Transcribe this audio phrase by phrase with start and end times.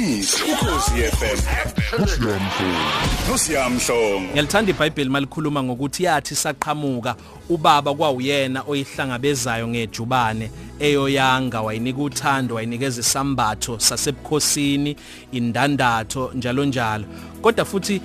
[0.00, 1.38] Iqiniso ukhosi FM.
[3.28, 4.20] Nosiyamhlongo.
[4.32, 7.16] Ngiyalithanda iBhayibheli malikhuluma ngokuthi yathi saqhamuka
[7.48, 14.96] ubaba kwawuyena oyihlangabezayo ngejubane eyoyanga wayinika uthando wayinikeza isambatho sasebukhosini
[15.32, 17.04] indandatho njalo njalo
[17.42, 18.00] kodwa futhi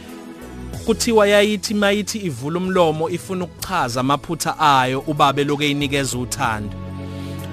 [0.85, 6.84] kuthiwa yayithi mayithi ivula umlomo ifuna ukuchaza amaphutha ayo ubaba loke eyinikeza uthando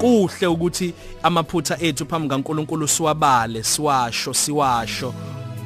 [0.02, 5.14] kuhle ukuthi amaphutha ethu phambi kaNkuluNkulu siwabale siwasho siwasho.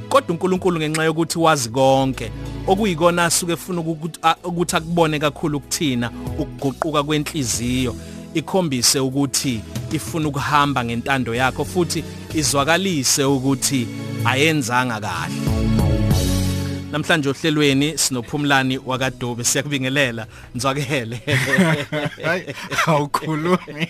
[0.09, 2.31] Kodwa uNkulunkulu ngenxa yokuthi wazi konke
[2.67, 7.97] okuyikona asuke efuna ukuthi akubone kakhulu kuthina ukuguquka kwenhliziyo
[8.35, 9.61] ikhombise ukuthi
[9.93, 13.89] ifuna ukuhamba ngentando yakho futhi izwakalise ukuthi
[14.25, 15.66] ayenzanga kahle.
[16.93, 20.27] Namhlanje ohlelweni sinophumlani wakaDube siyakubingelela.
[20.55, 21.21] Nzwakele
[22.25, 22.45] hayi
[22.87, 23.89] awukhulumi.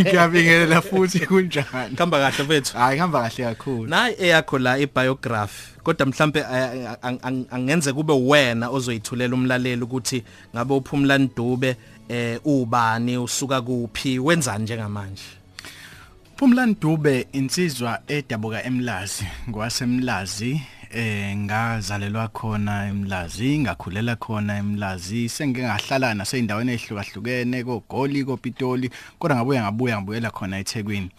[0.00, 1.96] Ngiyabingelela futhi kunjani?
[1.96, 2.76] Khamba kahle mfethu.
[2.78, 3.86] Hayi hamba kahle kakhulu.
[3.86, 6.44] Nayi eyakho la ibiography kodwa mhlambe
[7.50, 11.76] angenze kube wena ozoyithulela umlaleli ukuthi ngabe uphumlani Dube
[12.08, 15.22] eh ubani usuka kuphi wenzani njengamanje?
[16.36, 25.28] Phumlani Dube insizwa edabuka eMlazi ngwasemlazi eh ngazalelwa khona eMlazi ngakhulela khona eMlazi.
[25.28, 31.10] Sengike ngahlala naseyindaweni ehlukahlukene koGoli koPitoli kodwa ngabuya ngabuya ngibuyela khona eThekwini.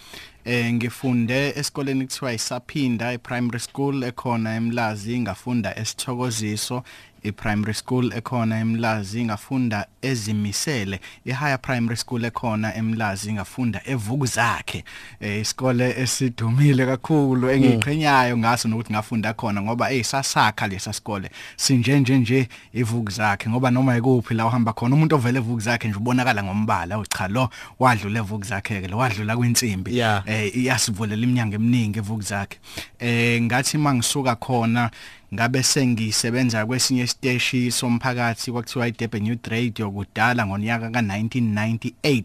[0.46, 6.84] Eh ngifunde esikoleni kuthiwa isaphinda ePrimary School ekhona eMlazi ngafunda esithokoziso
[7.28, 11.00] i-primary school ekhona eMlazi ngafunda ezimisele.
[11.26, 14.84] I-higher primary school ekhona eMlazi ngafunda evuku zakhe
[15.20, 22.00] eh, isikole esidumile kakhulu engiqhenyayo ngaso nokuthi ngafunda khona ngoba eh sasakha lesa sikole sinje
[22.00, 25.98] nje nje ivuku zakhe ngoba noma ikuphi la uhamba khona umuntu ovele evuku zakhe nje
[25.98, 27.00] ubonakala ngombala.
[27.00, 29.96] Ucha lo wadlula evuku zakhe ke lo wadlula kwinsimbi.
[30.26, 32.60] Eh iyasivulela iminyango eminingi evuku zakhe
[33.00, 34.92] eh ngathi mangisuka khona
[35.34, 42.24] ngabe sengisebenza kwesinye isiteshi somphakathi kwakuthiwa iDurban Youth Radio kudala ngonyaka ka1998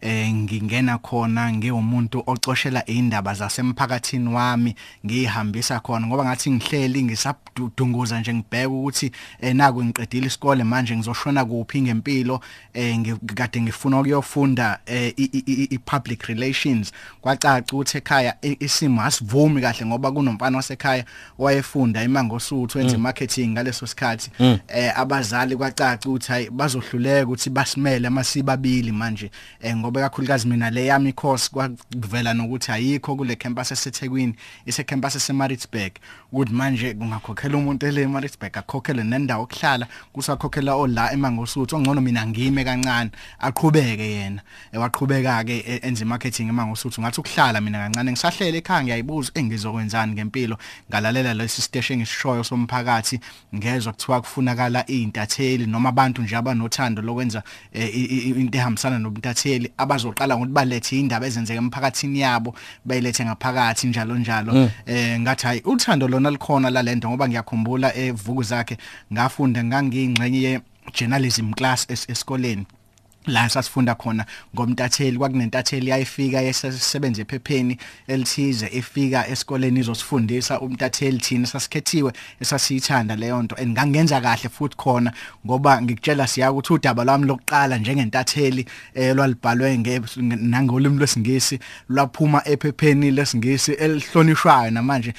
[0.00, 4.74] eh ngingena khona ngewumuntu ocoshela indaba zasemphakathini wami
[5.06, 9.10] ngihambisa khona ngoba ngathi ngihleli ngisabudunguza nje ngibheka ukuthi
[9.40, 12.40] eh naku ngiqedile isikole manje ngizoshona kuphi ngempilo
[12.74, 16.92] eh ngikade ngifuna ukuyofunda eh, i- i i- i- public relations.
[17.20, 21.04] Kwacaca ukuthi ekhaya i- isimo asivumi kahle ngoba kunomfana wasekhaya
[21.38, 22.02] wayefunda
[22.52, 24.30] imangosuthu wenza marketing ngaleso sikhathi
[24.68, 29.30] eh abazali kwacaca ukuthi hayi bazohluleka ukuthi basimele amasibabili manje.
[29.60, 34.34] Eh ngoba kakhulukazi mina le yami course kwavela nokuthi ayikho kule campus eseThekwini
[34.66, 35.92] ise campus eseMaritzburg.
[36.32, 42.64] Ukuthi manje kungakhokhela umuntu ele eMaritzburg akhokhele nendawo okuhlala kusakhokhela ola emangosuthu ongcono mina ngime
[42.64, 43.10] kancane
[43.40, 44.42] aqhubeke yena.
[44.72, 50.12] Eh, waqhubeka ke eh, enze marketing emangosuthu ngathi ukuhlala mina kancane ngisahlele ekhaya ngiyayibuza engizokwenzani
[50.12, 50.56] ngempilo?
[50.90, 53.20] Ngalalela lesi station engisishoyo somphakathi
[53.54, 57.42] ngezwe kuthiwa kufunakala izintatheli noma abantu nje abanothando lokwenza
[57.72, 62.54] eh, i- i- into ehambisana nobuntatheli abazoqala ngokuthi balethe indaba ezenzeka emphakathini yabo
[62.84, 64.70] bayilethe ngaphakathi njalo njalo.
[64.86, 68.76] Eh ngathi hayi uthando lona likhona la lento ngoba ngiyakhumbula evuku zakhe
[69.12, 70.60] ngafunda ngangiyingxenye ye
[70.96, 72.66] journalism class es- esikoleni.
[73.26, 82.12] La sasifunda khona ngomtatheli kwakunentatheli yayifika yesebenza ephepheni elithize efika esikoleni izosifundisa umtatheli thina sasikhethiwe
[82.40, 83.56] esasiyithanda leyo nto.
[83.56, 85.12] And ngangenza kahle futhi khona
[85.46, 89.76] ngoba ngikutshela siya ukuthi udaba lwami lokuqala njengentatheli eh lwalibhalwe
[90.36, 91.58] nangolimi lwesingisi
[91.88, 95.14] lwaphuma ephepheni lesingisi elihlonishwayo namanje.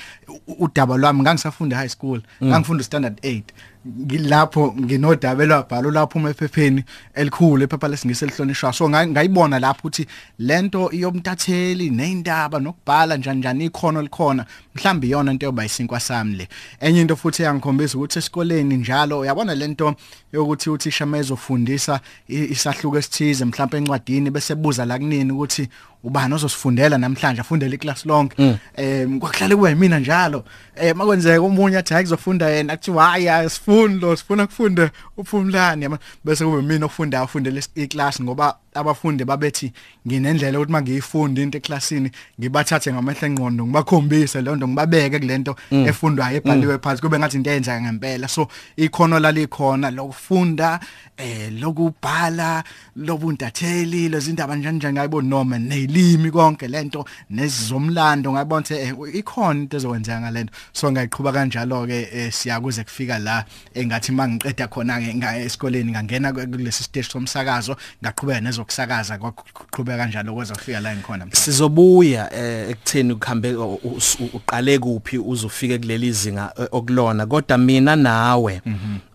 [0.59, 3.41] Udaba lwami ngangisafunda high school ngangifunda standard 8
[3.87, 6.83] ngilapho nginodaba elwabhala lapho ephepheni
[7.13, 10.07] elikhulu ephepha lesingisi elihlonishwa so nga- ngayibona lapho ukuthi
[10.39, 14.45] lento yomtatheli neindaba nokubhala njani njani ikhono likhona
[14.75, 16.47] mhlambi iyona into yoba isinkwa sami le.
[16.79, 19.95] Enye into futhi eyangikhombisa ukuthi esikoleni njalo uyabona lento
[20.33, 25.67] yokuthi uthisha mezofundisa i- isahluko esithize mhlawumbe encwadini bese buza la kunini ukuthi
[26.03, 28.35] ubani ozosifundela namhlanje afundele iclass lonke
[28.75, 30.43] em kwakuhlale kuba yimina njalo.
[30.75, 35.99] Eh makwenzeka umunye athi hayi kuzofunda yena kuthiwa hayi asifundi lo sifuna kufunde uphumlani yama
[36.25, 39.71] bese kube mina ofunda afundele iclass ngoba abafundi babethi
[40.07, 46.77] nginendlela ukuthi mangiyifunda into eclassini ngibathathe ngamehla engqondo ngibakhombise leyo nto ngibabeke kulento efundwayo ebhaliwe
[46.79, 48.27] phansi kube ngathi into eyenzeka ngempela.
[48.27, 48.47] So
[48.77, 50.79] ikhono lalikhona lokufunda
[51.17, 52.63] eh lokubhala
[52.95, 59.77] lobuntatheli lezindaba njani njani ngayibona noma nelimi konke lento nezomlando ngayibona ukuthi eh, ikhona into
[59.77, 65.91] ezokwenzeka ngalento so ngayiqhubha kanjalo ke siyakuze kufika la engathi mangiqeda khona ke nga- esikoleni
[65.91, 71.25] ngangena kulesi stage somsakazo ngaqhubeka nezo kwezokusakaza kwaqhubeka kanjalo kweza kufika la engikhona?
[71.25, 77.25] Mhla sizobuya eh, ekutheni ukuhambe u- u- uqale kuphi uzofika kuleli zinga eh, okulona.
[77.25, 78.61] Kodwa mina nawe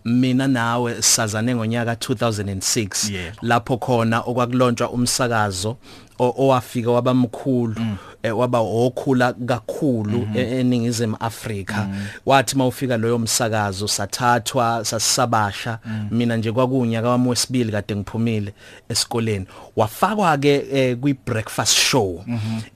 [0.05, 3.37] mina nawe sazane ngonyaka 2006 Yebo.
[3.41, 5.77] lapho khona okwakulontshwa umsakazo
[6.19, 7.75] o- owafika wabamkhulu.
[7.81, 11.87] Eh, waba okhula kakhulu e- eningizimu Afrika.
[12.25, 15.79] Wathi mawufika loyo msakazo sathathwa sasabasha.
[16.11, 18.53] Mina nje kwakunyaka wami wesibili kade ngiphumile
[18.89, 19.45] esikoleni.
[19.75, 22.23] Wafakwa ke eh, kwi breakfast show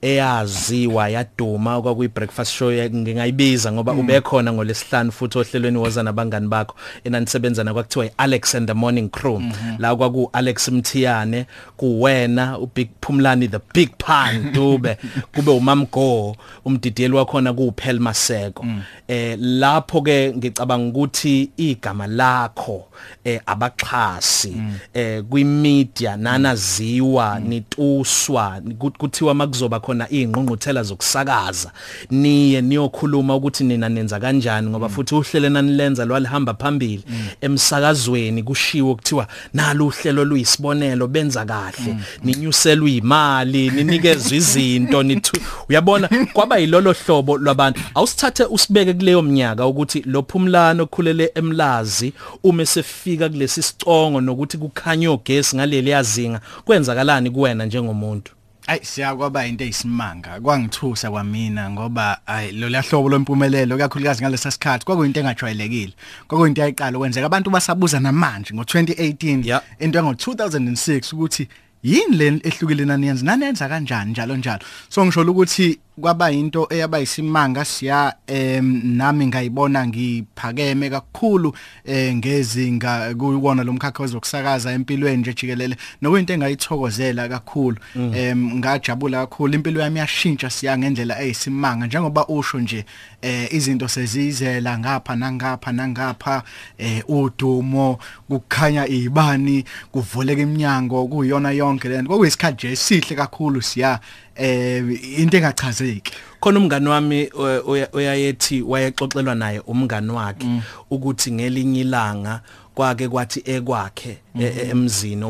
[0.01, 6.75] eyaziwa yaduma kwakuyi breakfast show ya- ngingayibiza ngoba ubekhona ngolesihlanu futhi ohlelweni woza nabangani bakho.
[7.03, 9.41] Enanisebenza na kwakuthiwa iAlex and the Morning Crew.
[9.79, 11.45] La kwaku Alex Mthiyane
[11.77, 14.97] kuwena uBig Phumlani the Big Pan dube.
[15.35, 16.35] kube umamgo
[16.65, 18.65] umdidiyeli wakhona kuPhel Maseko.
[19.07, 22.85] Eh lapho ke ngicabanga ukuthi igama lakho
[23.25, 24.53] eh abaxhasi
[24.93, 31.71] eh kwimedia nanaziwa nituswa ku- kuthiwa makuzoba khona ingqungquthela zokusakaza
[32.11, 37.03] niye niyokhuluma ukuthi nina nenza kanjani ngoba futhi uhlelo nanilenza lwalihamba phambili.
[37.41, 41.95] Emsakazweni kushiwo kuthiwa nalo uhlelo luyisibonelo benza kahle.
[42.23, 46.09] Ninyuselwa imali ninikezwe izinto nithu uyabona?
[46.33, 47.81] Kwaba yilolo hlobo lwabantu.
[47.95, 55.11] Awusithathe usibeke kuleyo mnyaka ukuthi lo phumlano okhulele emlazi uma sefika kulesi sicongo nokuthi kukhanya
[55.11, 58.31] ogesi ngaleli yazinga kwenzakalani kuwena njengomuntu?
[58.67, 60.39] Ay siyakwaba into eyisimanga.
[60.41, 65.93] Kwangithusa kwamina ngoba ay lo lahlobo lompumelelo kakhulukazi ngalesa sikhathi kwakuyinto engajwayelekile.
[66.27, 69.61] Kwakuyinto yayiqala kwenzeka abantu basabuza namanje ngo2018 Yeah.
[69.79, 71.47] into engo 2006 ukuthi
[71.83, 74.11] yini le ehlukile naniyenza nanenza kanjani?
[74.11, 74.61] Njalo njalo.
[74.89, 81.55] So ngisho ukuthi kwaba into eyaba isimanga siya em nami ngayibona ngiphakeme kakhulu
[81.85, 85.77] eh ngezinga kuwona lomkhakha wezokusakaza empilweni nje jikelele.
[86.01, 89.53] Nokuyinto engayithokozela kakhulu em ngajabula kakhulu.
[89.53, 91.85] Impilo yami yashintsha siya ngendlela eyisimanga.
[91.85, 92.85] Njengoba usho nje
[93.21, 96.43] eh izinto sezizela ngapha nangapha nangapha
[96.77, 103.99] eh udumo kukhanya izibani kuvuleka iminyango kuyona yonke lento kwakuyisikhathi nje esihle kakhulu siya
[104.35, 104.83] eh
[105.19, 106.11] into engachazeki.
[106.39, 107.29] Khona umngani wami
[107.67, 110.47] oya- oyayethi wayexoxelwa naye umngani wakhe
[110.89, 112.41] ukuthi ngelinye ilanga
[112.75, 115.25] kwake kwathi ekwakhe e- e- emzini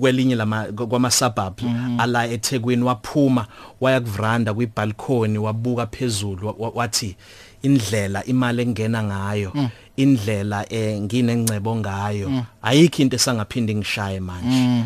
[0.00, 1.64] kwelinye lama kwama suburbs
[1.98, 3.46] ala eThekwini waphuma
[3.80, 7.16] waya kuvranda kwibalcony wabuka phezulu wa- wa- wathi
[7.62, 9.52] indlela imali engena ngayo
[9.96, 12.44] indlela eh nginengcebo ngayo.
[12.62, 14.84] Ayikho into esangaphinda ngishaye manje.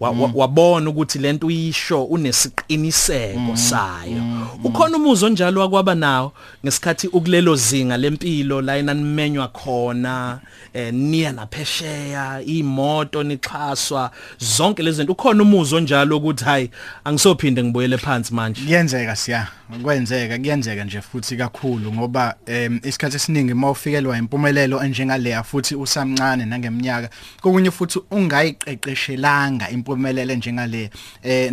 [0.00, 4.22] Wa- wa- wabona ukuthi lento uyisho unesiqiniseko sayo.
[4.64, 6.32] ukhona umuzo njalo wakwaba nawo
[6.64, 10.40] ngesikhathi ukulelo zinga lempilo la enanimenywa khona
[10.74, 15.12] eh niya naphesheya imoto nixhaswa zonke lezi zinto.
[15.12, 16.70] Ukhona umuzo njalo ukuthi hayi
[17.04, 18.60] angisophinde ngibuyele phansi manje.
[18.62, 19.46] Kuyenzeka siya.
[19.82, 27.08] Kwenzeka kuyenzeka nje futhi kakhulu ngoba em isikhathi esiningi mawufikelwa impumelelo enjengaleya futhi usamncane nangeminyaka
[27.40, 30.90] kokunye futhi ungayiqeqeshelanga impumelelo enjengale
[31.22, 31.52] eh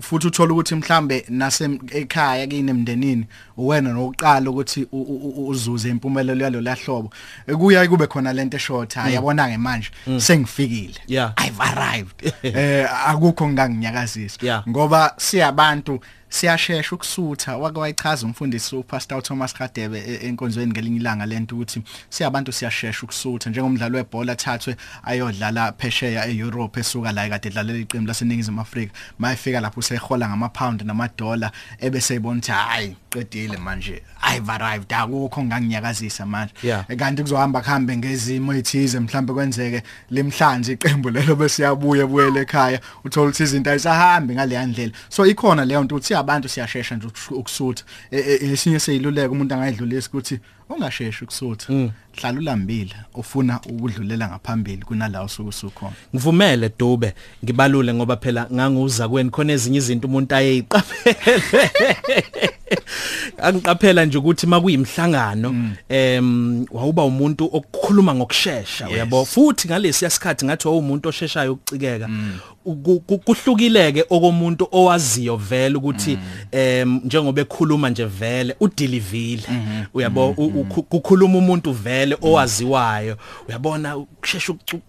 [0.00, 3.26] futhi uthola ukuthi mhlambe nase ekhaya kini emndenini
[3.56, 7.10] wena nokuqala ukuthi uzuze impumelelo yalo lahlobo
[7.58, 11.00] kuya kube khona lento eshort yabona ke manje sengifikile.
[11.06, 11.32] Yeah.
[11.38, 12.32] i've arrived.
[12.44, 16.00] Eh akukho nganginyakazisa ngoba siyabantu
[16.34, 17.56] siyashesha ukusutha.
[17.56, 23.50] Wake wayichaza umfundisi uPastor Thomas Radebe e- enkonzweni ngelinye ilanga lento ukuthi siyabantu siyashesha ukusutha.
[23.50, 28.92] Njengomdlalo webhola athathwe ayodlala phesheya eEurope esuka la kade edlalela iqembu laseningizimu Afrika.
[29.18, 34.02] Mayifika lapho usehola ngama pound namadola ebese ibona ukuthi hayi qedile manje.
[34.22, 34.92] I've arrived.
[34.92, 36.52] Akukho nganginyakazisa manje.
[36.62, 36.84] Yeah.
[36.96, 42.80] kanti kuzohamba kuhambe ngezimo ezithize mhlambe kwenzeke limhlanje iqembu lelo bese yabuya buyele ekhaya.
[43.04, 47.84] Uthola ukuthi izinto ayisahambi ngale yandlela so ikhona leyo nto uthi abantu siyashesha nje ukusutha.
[48.10, 51.90] E- e- esinye seyiluleka umuntu angayidlulisa ukuthi ungasheshi ukusutha.
[52.16, 57.14] Hlala ulambile ufuna ukudlulela ngaphambili kunalawo suku sukhona ngivumele dube
[57.44, 61.14] ngibalule ngoba phela nganguza kweni khona ezinye izinto umuntu ayeyiqaphele.
[63.42, 65.54] Angiqaphela nje ukuthi makuyimhlangano
[65.88, 69.24] em wawuba umuntu okukhuluma ngokusheshsha uyabo?
[69.24, 72.08] Futhi ngalesi yasikhathi ngathi wawumuntu osheshayo ukucikeka
[72.64, 76.18] Ku- ku- kuhlukileke okomuntu owaziyo vele ukuthi
[76.52, 79.42] em njengoba ekhuluma nje vele udilivile
[79.94, 80.32] uyabo?
[80.88, 83.16] Kukhuluma umuntu vele owaziwayo
[83.48, 84.80] uyabona ukusheshsha ukucu-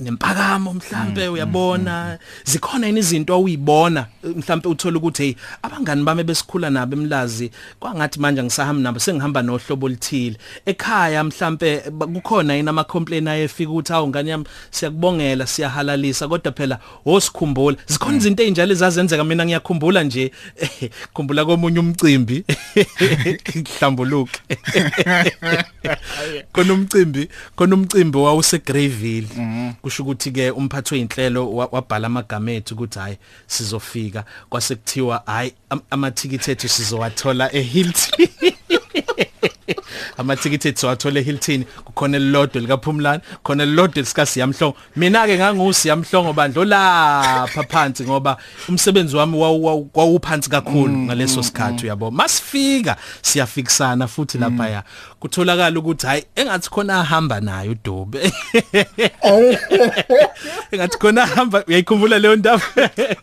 [0.00, 2.18] nempakamo mhlambe uyabona.
[2.44, 4.06] zikhona yini izinto awuyibona
[4.36, 9.86] mhlambe uthola ukuthi hey abangani bami besikhula nabo emlazi kwangathi manje ngisahamba nabo sengihamba nohlobo
[9.86, 10.36] oluthile.
[10.66, 16.52] Ekhaya mhlambe ba- kukhona yini ama complaint ayefika ukuthi awu ngani yami siyakubongela siyahalalisa kodwa
[16.52, 17.76] phela wosikhumbula.
[17.86, 20.32] Zikhona izinto ezinjalo ezazenzeka mina ngiyakhumbula nje.
[21.14, 22.44] Khumbula komunye umcimbi.
[23.78, 24.40] Hlambuluke.
[26.52, 29.28] Khona umcimbi khona umcimbi wawuse Greyville.
[29.82, 35.52] Kusho ukuthi ke umphathi weinhlelo wa- wabhala amagama ethu ukuthi hayi sizofika kwase kuthiwa hayi
[35.70, 38.28] am- amathikithi ethu sizowathola eHilton
[40.18, 47.62] amathikithi ethu siwathola eHilton kukhona elilodwa likaPhumlani khona elilodwa lisikasiyamhlongo mina ke ngangusiyamhlongo bandlo lapha
[47.68, 48.36] phansi ngoba
[48.68, 52.10] umsebenzi wami wawu- wawu- wawuphansi kakhulu ngaleso sikhathi uyabo?
[52.10, 54.82] Masifika siyafikisana futhi lapha ya
[55.20, 58.32] kutholakala ukuthi hayi engathi khona ahamba nayo uDube.
[60.72, 62.62] Engathi khona ahamba uyayikhumbula leyo ndaba?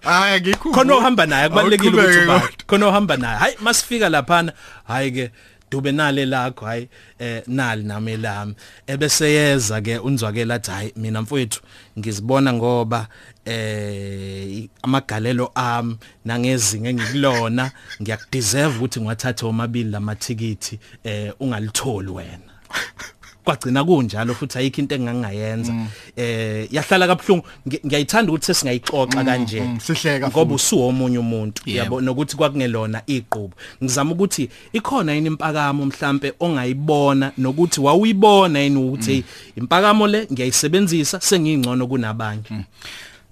[0.01, 2.35] Hayi ngikho khona ohamba naye kubalekile Awuqhubeke ukuthi kodwa.
[2.37, 3.37] ubani khona ohamba naye.
[3.37, 4.51] Hayi masifika laphana.
[4.87, 5.31] Hayi ke
[5.71, 8.55] dube nale lakho hayi eh nali nami lami.
[8.87, 11.61] Ebese yeza ke unzwakela athi hayi mina mfowethu
[11.99, 13.07] ngizibona ngoba
[13.45, 22.51] eh amagalelo ami nangezinga engikulona ngiyakudeserve ukuthi ngiwathathe omabili lamathikithi eh ungalitholi wena.
[23.43, 25.73] kwagcina kunjalo futhi ayikho into engangayenza.
[26.15, 27.43] Eh yahlala kabuhlungu.
[27.67, 29.61] Ngi- ngiyayithanda ukuthi sesingayixoxa kanje.
[29.61, 29.79] mm,
[30.19, 30.53] ngoba futhi.
[30.55, 31.77] usuwo omunye umuntu Yebo.
[31.79, 39.23] yabo nokuthi kwakungelona iqhubu ngizama ukuthi ikhona yini impakamo mhlambe ongayibona nokuthi wawuyibona yini ukuthi
[39.57, 42.43] impakamo le ngiyayisebenzisa sengingcono kunabanye.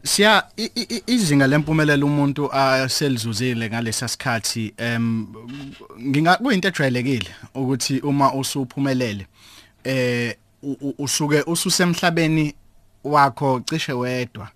[0.04, 0.44] Siya
[1.08, 5.28] izinga lempumelelo umuntu aselizuzile ngalesa sikhathi em
[6.08, 9.28] nginga kuyinto ejwayelekile ukuthi uma usuphumelele.
[9.84, 10.36] Eh
[10.98, 12.54] usuke ususemhlabeni
[13.04, 14.48] wakho cishe wedwa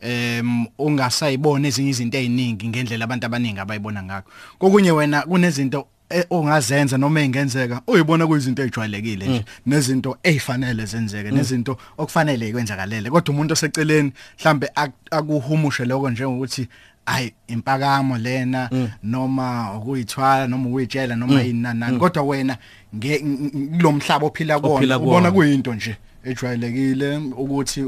[0.00, 4.30] em ungasayibona ezinye izinto eziningi ngendlela abantu abaningi abayibona ngakho.
[4.58, 11.76] Kokunye wena kunezinto e- ongazenza noma engenzeka uyibona kuyizinto ejwayelekile nje nezinto ezifanele zenzeke nezinto
[11.98, 16.68] okufanele ikwenzakalele kodwa umuntu oseceleni mhlambe ak- akuhumushe lokho njengokuthi
[17.06, 18.70] ayi impakamo lena
[19.02, 21.80] noma ukuyithwala noma ukuyitshela noma yini nani.
[21.80, 22.56] Nani kodwa wena
[23.00, 27.82] kulomhlaba ophila kuwona ubona kuyinto nje ejwayelekile ukuthi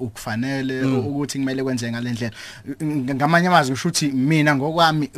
[0.00, 2.34] ukufanele ukuthi kumele kwenze ngalendlela
[2.84, 5.10] ngamanye amazwi kusho ukuthi mina ngokwami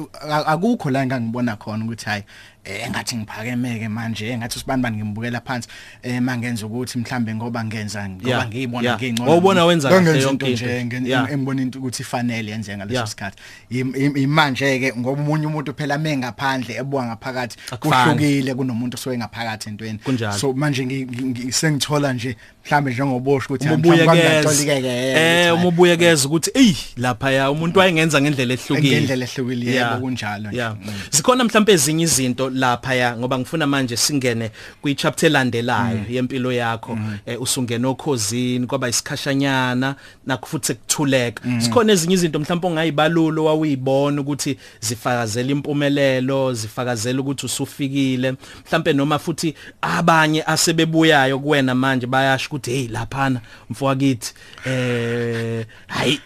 [0.46, 2.22] akukho la engangibona khona ukuthi hayi
[2.64, 5.68] engathi ngiphakemeke manje engathi usibani bani ngimbukela phansi
[6.02, 8.98] eh mangenza ukuthi mhlambe ngoba ngenza ngoba Yeah, ngiyibona yeah.
[9.00, 10.84] ngingcono Wawubona wenza kahle Ngangenza yonke into into.
[10.86, 11.32] nje nge- Yeah.
[11.32, 13.06] engibona into ukuthi ifanele yenze ngaleso Yeah.
[13.08, 13.36] sikhathi
[13.70, 18.04] Im- im- imanje ke ngoba umunye umuntu phela mengaphandle ebuka ngaphakathi Akufani.
[18.04, 20.38] kuhlukile kunomuntu osuke ngaphakathi entweni Kunjalo.
[20.38, 25.12] so manje ngi- ngi- ngi- sengithola nje mhlambe njengobosho ukuthi uma "Ah, mhlawumbe ubuyekeza kwangatolikeke
[25.46, 28.96] eh uma ubuyekeza ukuthi ey lapha ya umuntu wayengenza ngendlela ehlukile.
[28.96, 31.44] Ngendlela ehlukile, yebo, kunjalo yeah Mm.
[31.44, 34.50] mhlawumbe ezinye izinto lapha ya ngoba ngifuna manje singene
[34.82, 36.04] kwi chapter elandelayo Mm.
[36.14, 36.98] yempilo yakho.
[37.26, 39.94] Eh, usungena okhozini kwaba isikhashanyana
[40.26, 41.42] nakufuthi sekuthuleka.
[41.44, 41.60] Mm.
[41.60, 48.32] zikhona ezinye izinto mhlawumbe ongayibalulo wawuyibona ukuthi zifakazela impumelelo zifakazela ukuthi usufikile.
[48.66, 53.40] Mhlawumbe noma futhi abanye asebebuyayo kuwena manje bayasho ukuthi hey laphana.
[53.70, 54.34] Mfowakathi
[54.66, 56.20] eh hayi.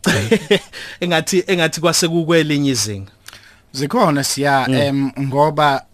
[1.00, 3.12] Engathi engathi kwase kukwelinye izinga.
[3.72, 5.84] Zikhona siya em ngoba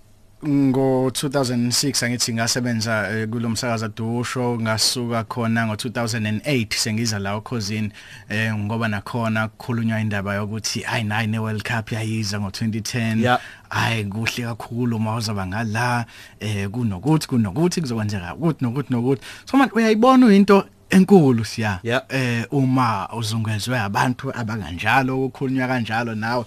[0.45, 7.91] ngo 2006 angithi ngasebenza eh, kulomsakaza Dusho ngasuka khona ngo 2008 sengiza la okhosini
[8.29, 13.41] eh ngoba nakhona kukhulunywa indaba yokuthi hayi nayi ne World Cup yayiza ngo 2010 Yeah.
[13.69, 16.05] hayi kuhle kakhulu uma uzaba ngala
[16.41, 19.23] eh kunokuthi kunokuthi kuzokwenzeka ukuthi nokuthi nokuthi.
[19.45, 26.45] So manje uyayibona into enkulu siya eh uma uzungezwe abantu abanganjalo ukukhulunywa kanjalo nawe.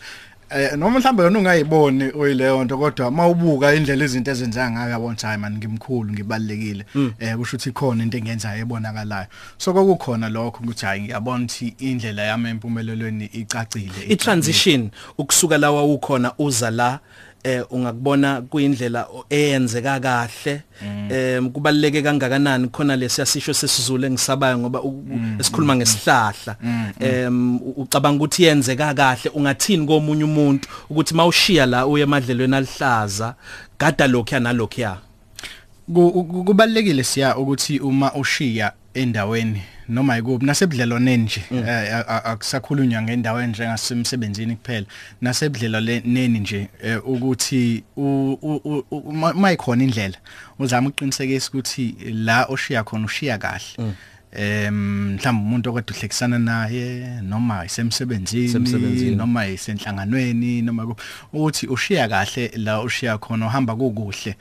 [0.51, 5.37] Eh noma mhlambe yona ungayiboni oyileyo nto kodwa mawubuka indlela izinto ezenzeka ngayo ukuthi hayi
[5.37, 6.85] man ngimkhulu ngibalekile
[7.19, 9.27] eh kusho ukuthi khona into engenzayo ebonakalayo.
[9.57, 14.05] So kokukhona lokho ukuthi hayi ngiyabona ukuthi indlela yami empumelelweni icacile.
[14.09, 16.99] I-transition ukusuka la wawukhona uza la
[17.43, 20.61] eh ungakubona kuyindlela eyenzeka kahle
[21.09, 25.03] em kubaleke kangakanani khona lesiyasisho sesizulu engisabayo ngoba u-
[25.39, 26.55] esikhuluma ngesihlahla.
[26.99, 33.35] em ucabanga ukuthi yenzeka kahle ungathini komunye umuntu ukuthi mawushiya la uye emadlelweni alihlaza
[33.79, 34.97] gada lokho nalokho
[35.93, 43.01] ku- kubalekile siya ukuthi uma ushiya endaweni noma yikuphi nasebudlelwaneni nje eh, a- a- akusakhulunywa
[43.01, 44.85] ngendaweni njengasemsebenzini kuphela.
[45.21, 50.17] Nasebudlelwaneni nje eh, ukuthi u- u- u- u- uma uma ikhona indlela
[50.59, 53.93] uzama uqinisekisa ukuthi la oshiya khona ushiya kahle.
[54.31, 54.73] Em
[55.15, 58.47] mhlawumbe umuntu okade uhlekisana naye noma isemsebenzini
[59.15, 60.95] noma isenhlanganweni noma ku-
[61.33, 64.29] ukuthi ushiya kahle la ushiya khona uhamba kukuhle.
[64.31, 64.35] eh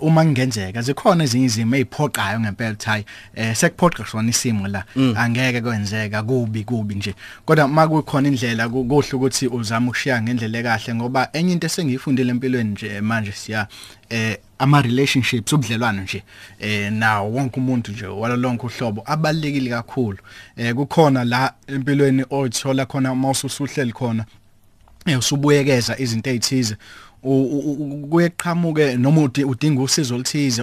[0.00, 4.84] uma kungenzeka zikhona ezinye izimo eziphoqayo ngempelathi eh sekuphoqa kusona isimo la.
[5.16, 7.14] Angeke kwenzeka kubi kubi nje.
[7.44, 12.70] Kodwa makukhona indlela ku- kuhle ukuthi uzame ukushiya ngendlela ekahle ngoba enye into esengiyifundile empilweni
[12.70, 13.66] nje manje siya
[14.10, 16.22] eh ama relationships ubudlelwano nje
[16.60, 20.18] eh nawo wonke umuntu nje walonke uhlobo abalekile kakhulu.
[20.56, 24.24] Eh kukhona la empilweni othola khona mawususuhleli khona
[25.06, 26.76] eh usubuyekeza izinto ezithize
[28.10, 30.62] kuyeqhamuke noma udi- udinga usizo oluthize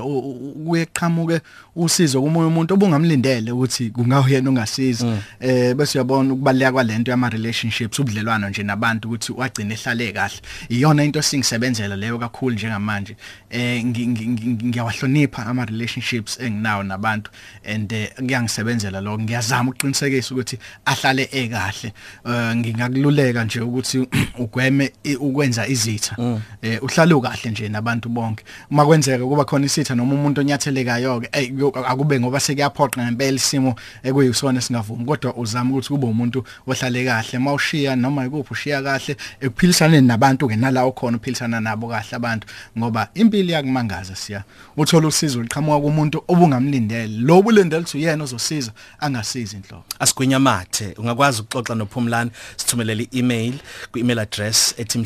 [0.66, 1.42] kuyeqhamuke
[1.76, 5.18] usizo kumunye umuntu obungamlindele ukuthi kungawuyena ongasiza.
[5.40, 10.42] Eh bese uyabona ukubaleka kwalento yama relationships ubudlelwano nje nabantu ukuthi wagcina ehlale kahle.
[10.70, 13.16] Iyona into singisebenzela leyo kakhulu njengamanje.
[13.50, 17.32] Eh ngi- ngi- ngi- ngiyawahlonipha ama relationships enginawo nabantu
[17.66, 19.20] and eh, kuyangisebenzela lokho.
[19.24, 21.94] Ngiyazama ukuqinisekisa ukuthi ahlale ekahle.
[22.26, 24.08] Eh ngingakululeka nje ukuthi
[24.40, 26.16] ugweme ukwenza izitha.
[26.62, 28.44] Eh uhlale ukahle nje nabantu bonke.
[28.72, 33.36] Uma kwenzeka kuba khona isitha noma umuntu onyathelekayo ke ey, yo- akube ngoba sekuyaphoqa ngempela
[33.36, 37.40] isimo ekuyisona singavumi kodwa uzama ukuthi kube umuntu ohlale kahle.
[37.40, 42.48] Mawushiya noma ikuphi ushiya kahle ekuphilisaneni nabantu ke nalawo khona uphilisana nabo kahle abantu.
[42.78, 44.44] Ngoba impilo iyakumangaza siya.
[44.78, 47.18] Uthola usizo liqhamuka kumuntu obungamlindele.
[47.22, 49.84] Lo bulindele ukuthi uyena ozosiza angasiza inhloko.
[50.00, 53.54] Asigwinyamathe ungakwazi ukuxoxa nophumlani sithumelele i-email
[53.92, 55.00] ku-email address ethi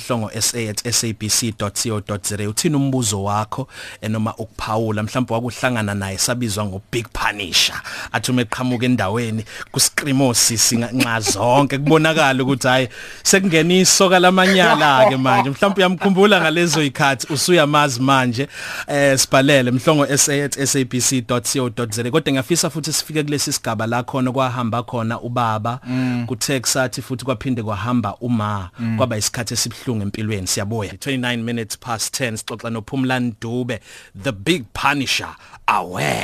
[1.33, 3.67] mhlongo@sabc.co.za uthina umbuzo wakho
[4.01, 5.03] eh, noma ukuphawula?
[5.03, 7.81] Mhlawumbe wakuhlangana naye sabizwa ngo big punisher.
[8.11, 12.89] Athi uma eqhamuka endaweni kuscreamo sisi nxa zonke kubonakala ukuthi hayi
[13.23, 15.49] sekungena isoka lamanyala ke manje.
[15.49, 18.47] Mhlawumbe uyamkhumbula ngalezo ikhathi usuyamazi manje.
[18.87, 25.79] Eh sibhalele mhlongo@sabc.co.za kodwa ngiyafisa futhi sifike kulesi sigaba la khona kwahamba khona ubaba
[26.25, 28.69] kuthe kusathi futhi kwaphinde kwahamba uma.
[28.97, 30.47] Kwaba isikhathi esibhlungu empilweni.
[30.47, 30.93] Siyabuya.
[31.23, 33.79] 29 minutes past 10 sixoxa nophumlani Dube
[34.13, 35.35] the big punisher
[35.67, 36.23] awe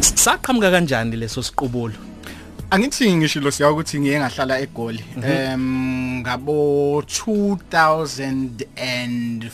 [0.00, 1.94] saqhamuka kanjani leso siqubulo?
[2.70, 5.04] Angithi ngishilo siya ukuthi ngiye ngahlala eGoli.
[5.22, 9.50] Em ngabo 2004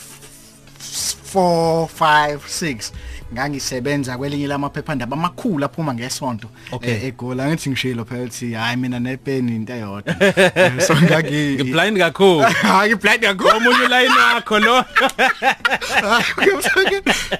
[0.79, 2.91] 5 6
[3.33, 6.93] ngangisebenza kwelinye lamaphephandaba amakhulu aphuma ngesonto Okay.
[6.93, 7.41] eh, eGoli.
[7.41, 10.15] Angithi ngishilo phela ukuthi hayi mina nepeni into eyodwa.
[10.55, 13.55] Eh, So ngaki ngiblind kakhulu Hayi blind kakhulu.
[13.57, 14.85] omunye ulayini wakho lo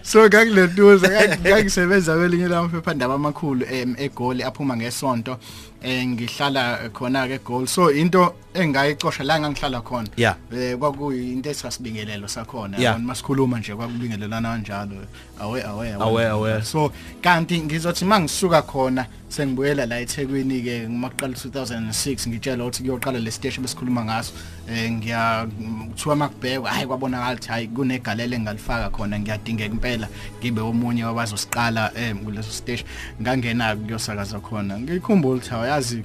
[0.03, 1.09] so ngangiletuza
[1.41, 5.37] ngangisebenza kwelinye lamaphephandaba amakhulu em, eGoli aphuma ngesonto
[5.83, 10.35] eh ngihlala khona ke eGoli so into engayicosha la ngangihlala khona Yeah.
[10.53, 12.91] eh kwakuyinto esasibingelelo sakhona Yeah.
[12.93, 14.95] abantu masikhuluma nje kwakubingelelana kanjalo
[15.39, 16.61] awe awe Awe, awe.
[16.63, 23.31] so kanti ngizothi mangisuka khona sengibuyela la eThekwini ke ngumaqala 2006 ngitshela ukuthi kuyoqala le
[23.31, 24.33] station besikhuluma ngaso.
[24.69, 25.47] Eh ngiya
[25.89, 29.19] kuthiwa makubhekwa hayi kwabonakala ukuthi hayi kunegalelo engalifaka khona.
[29.19, 30.07] Ngiyadingeka impela
[30.39, 32.87] ngibe omunye wabazosiqala eh kuleso station
[33.21, 34.79] ngangena kuyosakaza khona.
[34.79, 36.03] Ngikhumbula ukuthi awayazi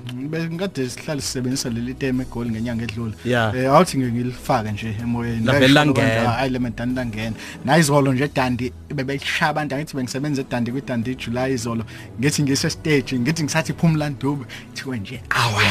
[0.53, 3.15] ngade sihlale sisebenzisa leli teme egoli ngenyanga edlule.
[3.25, 3.57] Yeah.
[3.57, 5.47] eh awuthi ngilifake nje emoyeni.
[5.47, 6.15] Lavele Ngayisho langena.
[6.15, 7.37] kanje, hayi le medani langena.
[7.65, 11.85] Nayizolo nje dandi bebeshaya abantu angithi bengisebenza edandi kwidandi iJuly izolo.
[12.21, 15.65] Ngithi ngise stage ngithi ngisathi Phumlani Dube thiwe nje awe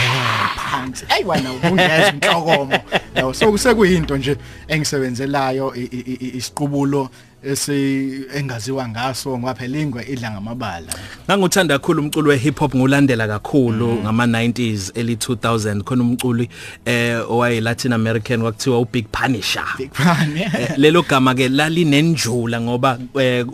[0.56, 1.06] phansi.
[1.08, 2.80] Hey wena ungeza inhlokomo.
[3.16, 5.76] Yabo so kusekuyinto nje engisebenzelayo
[6.36, 7.10] isiqubulo
[7.44, 10.94] esi engaziwa ngaso ngoba phela ingwe idla ngamabala.
[11.28, 16.50] Nganguthanda kakhulu umculo wehip hop ngulandela kakhulu ngama 90s early 2000 khona umculi
[16.86, 19.66] eh owaye Latin American kwakuthiwa u Big Punisher.
[19.78, 23.46] Big fan Eh, lelo gama ke lalinenjula ngoba eh,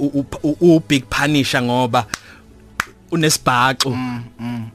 [0.43, 2.05] u Big Punisher ngoba
[3.11, 3.97] unesibhaxu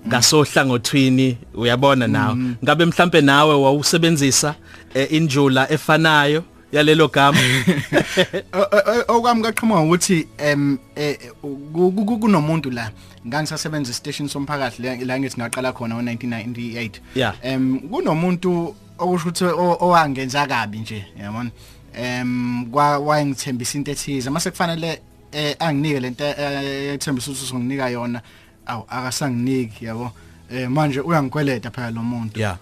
[0.09, 2.37] ngasohlangothwini uyabona nawe.
[2.65, 4.55] Ngabe mhlambe nawe wawusebenzisa
[4.95, 7.39] eh, injula efanayo yalelo gama?
[9.09, 12.91] Okwami kaqhamuka ukuthi em eh, ku- ku- kunomuntu la
[13.27, 17.35] ngangisasebenza istation somphakathi la ngithi ngaqala khona ngo1998 Yeah.
[17.43, 21.51] em kunomuntu okusho ukuthi owangenza kabi nje yabona
[21.97, 24.31] em kwa wayengithembisa into ethize.
[24.31, 25.01] Mase kufanele
[25.35, 28.21] eh, anginike lento eh, ethembisa ukuthi uzonginika yona.
[28.67, 30.13] Aw akasanginiki yabo.
[30.51, 32.41] Eh manje uyangikweleta phela lo muntu.
[32.41, 32.59] Yeah.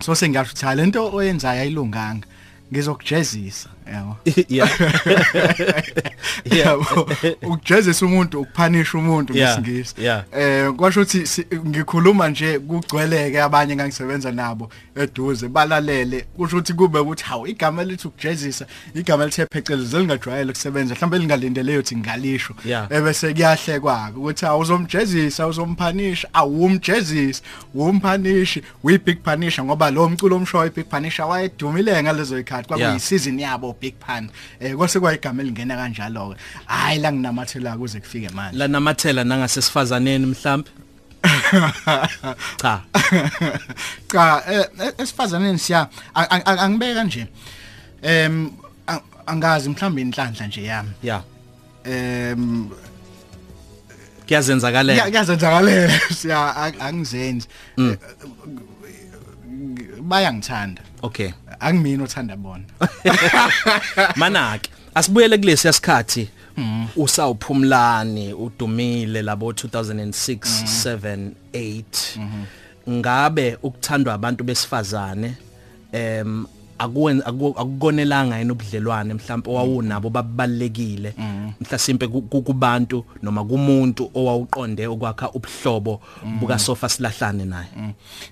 [0.00, 2.26] So sengiyasho ukuthi ha lento oyenzayo ayilunganga.
[2.72, 3.68] Ngizokujezisa.
[3.92, 4.16] Yabo
[4.48, 4.70] yeah.
[6.44, 7.08] Yabo
[7.42, 10.24] ukujezisa umuntu ukuphanisha umuntu Yeah, ngesingisi yeah.
[10.32, 16.20] eh kwasho ukuthi si- ngikhuluma nje kugcweleke abanye engangisebenza nabo eduze balalele.
[16.36, 21.72] Kusho ukuthi kube ukuthi hawu igama lithi ukujezisa igama lithe phecelezi lingajwayele ukusebenza mhlawumbe lingalindele
[21.78, 22.86] ukuthi ngalisho Yeah.
[22.90, 27.42] ebese kuyahlekwa ukuthi awuzomjezisa uzomphanisha awumjezisa
[27.74, 32.80] umpanishi uyi big punisher ngoba lo mculo omshoyo big punisher wayedumile ngalezo ikhathi Yeah.
[32.80, 34.30] kwakuyisizin yabo big pan
[34.60, 38.58] eh kwase kwayigama elingena kanjalo ke hayi la nginamathela kuze kufike manje.
[38.58, 40.70] La namathela nangasesifazaneni mhlambe
[42.60, 42.82] cha.
[44.12, 47.26] Cha eh, eh, esifazaneni siya a- a- a- angibeke kanje.
[48.02, 48.50] Em
[48.88, 50.90] a- angazi mhlawumbe inhlanhla nje yami.
[51.02, 51.22] Yeah
[51.84, 52.70] em
[54.26, 57.48] kuyazenzakalela kuyazenzakalela siya a- angizenzi.
[57.78, 57.96] Eh,
[60.00, 61.30] bayangithanda okay.
[61.60, 62.64] Angimini othanda bona.
[64.16, 66.28] Manake asibuyele kulesi yasikhathi.
[66.96, 70.36] Usawuphumlani udumile labo 2006
[70.96, 71.84] 7 8
[72.90, 75.34] ngabe ukuthandwa abantu besifazane
[75.92, 76.46] em
[76.84, 81.14] akuwen aku- akukonelanga yena ubudlelwane mhlawumbe owawunabo babalekile
[81.60, 86.00] mhlasimpe ku- kubantu noma kumuntu owawuqonde ukwakha ubuhlobo
[86.40, 87.68] buka sofa silahlane naye.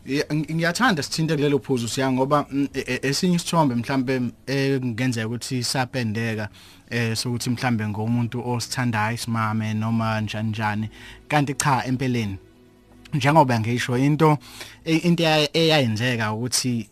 [0.06, 5.64] Ng- ngiyathanda sithinte kulelo phuzu siya ngoba mm, e- e- esinye isithombe mhlambe engenzeka ukuthi
[5.64, 6.48] sapendeka
[6.90, 10.88] eh sokuthi mhlambe ngomuntu osithandayo isimame noma njani njani.
[11.28, 12.36] Kanti cha empeleni
[13.14, 14.38] njengoba ngisho into
[14.84, 16.88] into eya- eyayenzeka ukuthi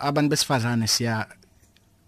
[0.00, 1.26] abantu besifazane siya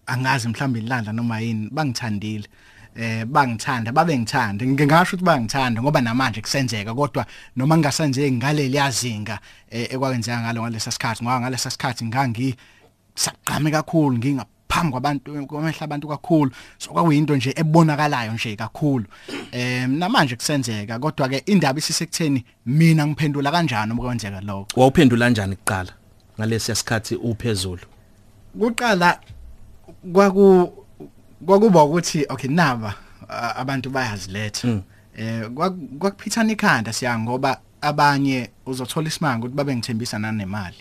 [0.07, 2.49] angazi mhlawumbe ilanda noma yini bangithandile.
[2.97, 9.39] Eh bangithanda babe ngithanda ngingasho ukuthi bangithanda ngoba namanje kusenzeka kodwa noma ngingasenzeki ngaleli yazinga
[9.71, 12.57] eh, ekwakwenzeka ngalo ngalesa sikhathi ngoba ngalesa sikhathi ngangi
[13.15, 16.51] saqhame kakhulu ngingaphambi kwabantu kwamehla abantu kakhulu.
[16.79, 19.05] So kwakuyinto nje ebonakalayo nje kakhulu.
[19.53, 24.67] Em namanje kusenzeka kodwa ke indaba isisekutheni mina ngiphendula kanjani uma kwenzeka lokho?
[24.77, 25.98] Wawuphendula kanjani kuqala?
[26.39, 27.83] Ngalesi yasikhathi uphezulu?
[28.61, 29.21] Kuqala
[30.13, 30.73] kwaku
[31.47, 32.95] kwakuba ukuthi okay naba
[33.57, 34.69] abantu bayaziletha.
[35.17, 40.77] Eh kwaku- kwakuphithana ikhanda siya ngoba abanye uzothola isimanga ukuthi babe ngithembisa nanemali.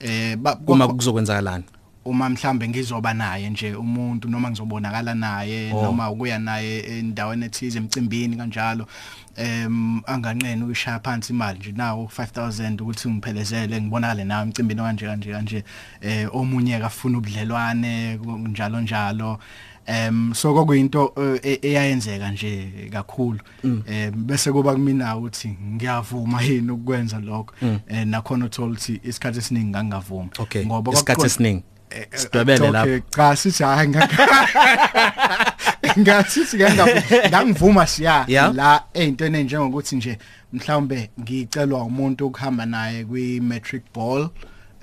[0.00, 1.64] Eh uma kuzokwenzakalani?
[2.06, 5.82] Uma mhlambe ngizoba naye nje umuntu noma ngizobonakala naye Oh.
[5.82, 8.86] noma ukuya naye endaweni ethize emcimbini kanjalo
[9.36, 11.72] em anganqeni uyishaya phansi imali nje.
[11.72, 15.64] Nawo 5000 ukuthi ngiphelezele ngibonakale nawe emcimbini kanje kanje kanje
[16.00, 19.38] eh omunye akafuna ubudlelwane njalo njalo.
[19.86, 23.40] Em so kwakuyinto eh, e- eyayenzeka nje kakhulu.
[23.86, 27.54] Em bese kuba kumina ukuthi ngiyavuma yini ukwenza lokho.
[27.88, 30.28] Eh nakhona uthola ukuthi isikhathi esiningi ngangavuma.
[30.66, 31.56] Ngoba isikhathi esiningi.
[31.56, 31.75] Eh, eh,
[32.14, 33.00] sidwebele lapho.
[33.10, 33.88] cha sithi hayi
[35.98, 36.56] ngasithi
[37.28, 40.18] ngangivuma siya la eyintweni njengokuthi nje
[40.52, 44.30] mhlawumbe ngicelwa umuntu ukuhamba naye kwi matric ball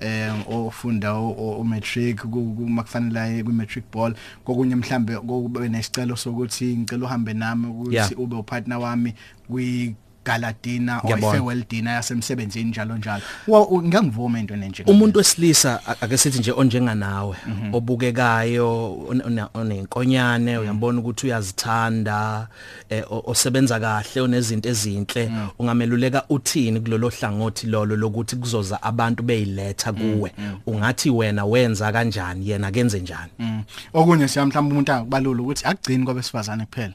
[0.04, 4.14] eh ofunda u matric kuma kufanele aye kwi matric ball.
[4.46, 9.14] Kokunye mhlambe kube nesicelo sokuthi ngicela uhambe nami ukuthi ube upartner wami
[9.48, 11.32] kwi galadina or Ngiyabona.
[11.32, 16.52] farewell dinner yasemsebenzini njalo njalo wa ngangivuma into enje umuntu wesilisa a- ake sithi nje
[16.52, 17.36] onjenganawe
[17.74, 22.48] obukekayo on- on- onenkonyane uyambona ukuthi uyazithanda
[22.90, 29.94] eh, o- osebenza kahle onezinto ezinhle ungameluleka uthini kulolo hlangothi lolo lokuthi kuzoza abantu beyiletha
[29.94, 30.32] kuwe
[30.68, 33.64] ungathi wena wenza kanjani yena kenze njani Mm.
[33.94, 36.94] Okunye siya mhlawumbe umuntu angakubalula ukuthi akugcini kwabesifazane kuphela.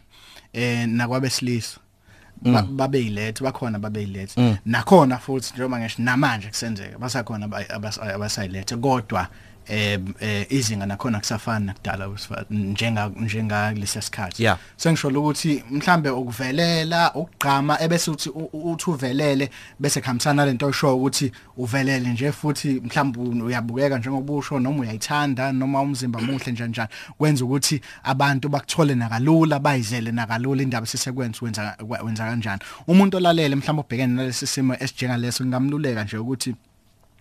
[0.52, 1.78] Eh nakwabesilisa.
[2.42, 9.28] Ba- babeyilethe bakhona babeyilethe nakhona futhi njengoba ngisho namanje kusenzeka basakhona aba- abas- abasayilethe kodwa
[9.68, 12.08] eh eh, izinga nakhona kusafana nakudala
[12.50, 14.42] njenga njenga lesi sikhathi.
[14.42, 14.58] Yeah.
[14.76, 19.50] sengisho ukuthi mhlambe ukuvelela ukugqama ebese uthi uthi uvelele
[19.80, 26.20] bese khamisana lento oyisho ukuthi uvelele nje futhi mhlambe uyabukeka njengobusho noma uyayithanda noma umzimba
[26.20, 26.88] muhle njani njani.
[27.18, 32.60] Kwenza ukuthi abantu bakuthole nakalula bayizele nakalula indaba sisekwenza wenza wenza kanjani.
[32.86, 36.54] Umuntu olalele mhlambe ubhekene nalesi simo esijengaleso ngamluleka nje ukuthi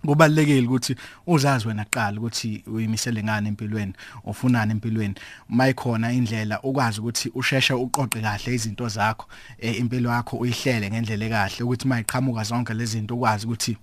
[0.05, 0.95] kubalekile ukuthi
[1.27, 3.93] uzazi wena qala ukuthi uyimisele ngani empilweni
[4.25, 5.15] ufunani empilweni.
[5.49, 9.25] Mayikhona indlela ukwazi ukuthi usheshe uqoqe kahle izinto zakho
[9.59, 13.77] eh, impilo yakho uyihlele ngendlela ekahle ukuthi mayiqhamuka zonke lezi zinto ukwazi ukuthi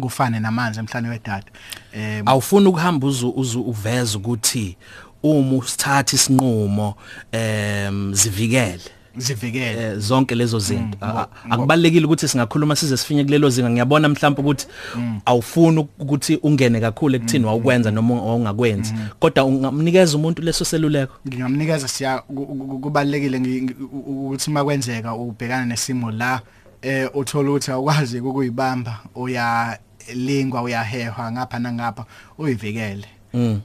[0.00, 1.50] kufane namanzi emhlane wedada
[1.92, 4.76] eh awufuni ukuhamba uzu uveza ukuthi
[5.22, 6.96] uma usithatha isinqumo
[7.32, 8.99] em zivikele.
[9.16, 9.82] Zivikele.
[9.82, 10.98] Eh, zonke lezo zinto.
[11.02, 13.70] Mm, ngo- A- akubalekile ukuthi singakhuluma size sifike kulelo zinga.
[13.70, 15.20] Ngiyabona mhlawumbe ukuthi Mm.
[15.24, 19.08] awufuni ukuthi ungene kakhulu ekuthini wawukwenza noma ungakwenzi Mm.
[19.20, 21.14] kodwa ungamnikeza umuntu leso seluleko?
[21.28, 26.40] Ngingamnikeza siya ku- ku- kubalekile ngi- ngi- u- ukuthi makwenzeka ubhekana nesimo la
[26.82, 29.78] eh uthola ukuthi awukwazi ukuyibamba uya
[30.14, 32.04] lingwa uyahehwa ngapha nangapha
[32.38, 33.04] uyivikele.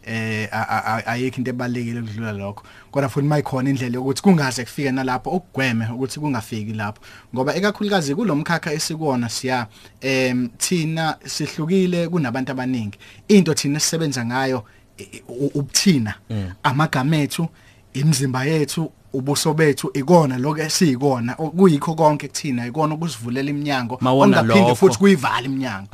[0.05, 2.63] Eh a- a- ayikho into ebalekile ukudlula lokho.
[2.91, 7.01] Kodwa futhi mayikhona indlela yokuthi kungaze kufike nalapho ukugweme ukuthi kungafiki lapho.
[7.35, 9.67] Ngoba ekakhulukazi kulomkhakha esikuwona siya
[10.01, 12.97] em thina sihlukile kunabantu abaningi.
[13.27, 14.63] Into thina sisebenza ngayo
[15.27, 16.13] ubuthina
[16.63, 17.47] amagama ethu
[17.93, 21.33] imizimba yethu ubuso bethu ikona lokho esiyikona.
[21.35, 23.97] Kuyikho konke kuthina ikona ukusivulela iminyango
[24.39, 25.87] ongaphinde futhi kuyivala iminyango.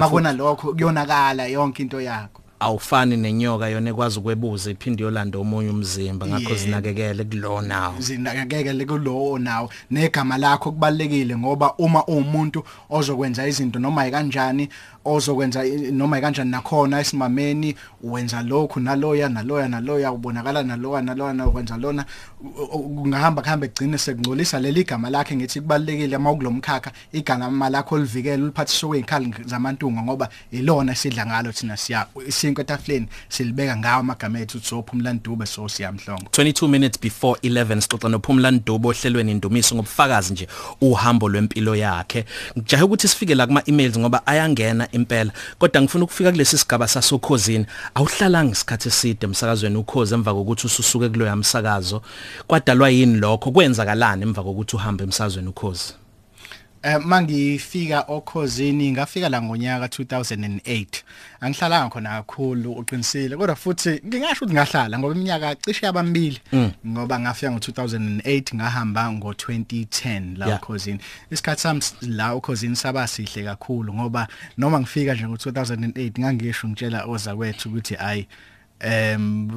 [0.00, 2.40] Makona lokho kuyonakala yonke into yakho.
[2.64, 6.54] Awufani nenyoka yona ekwazi ukwebuza iphinde yolanda omunye umzimba ngakho Yebo.
[6.54, 14.06] zinakekele kulo nawo zinakekele kulowo nawo negama lakho kubalekile ngoba uma umuntu ozokwenza izinto noma
[14.08, 14.68] ikanjani
[15.04, 22.04] ozokwenza noma ikanjani nakhona esimameni wenza lokhu naloya naloya naloya ubonakala naloya naloya nakwenza lona.
[22.72, 28.88] Kungahamba kuhambe kugcine sekungcolisa leli gama lakhe ngithi kubalekile uma kulomkhakha igama lakho livikele uliphathiswe
[28.88, 35.12] kwezikhali zamantunga ngoba ilona sidla ngalo thina siya isinkwe etafuleni silibeka ngawo amagama ethu sophumla
[35.12, 40.48] ndube so siyamhlongo 22 minutes before 11 sixoxa noPhumla Ndubo ohlelweni indumiso ngobufakazi nje
[40.80, 42.24] uhambo lwempilo yakhe.
[42.58, 45.32] Ngijahe ukuthi sifike la kuma emails ngoba ayangena impela.
[45.58, 51.26] Kodwa ngifuna ukufika kulesi sigaba sasokhosini awuhlalanga isikhathi eside emsakazweni ukhozi emva kokuthi ususuke kulo
[51.26, 52.02] yamsakazo
[52.46, 53.50] kwadalwa yini lokho?
[53.50, 56.03] Kwenzakalani emva kokuthi uhambe emsakazweni ukhozi?
[56.84, 60.86] Eh mangifika okhozini ngafika la ngonyaka 2008
[61.40, 66.40] angihlalanga khona kakhulu uqinisile kodwa futhi ngingasho ukuthi ngahlala ngoba iminyaka cishe yabambili.
[66.86, 70.98] Ngoba ngafika ngo2008 ngahamba ngo2010 la okhozini.
[71.30, 77.36] Isikhathi sami la okhozini saba sihle kakhulu ngoba noma ngifika nje ngo2008 ngangisho ngitshela oza
[77.36, 78.26] kwethu ukuthi ayi
[78.80, 79.50] em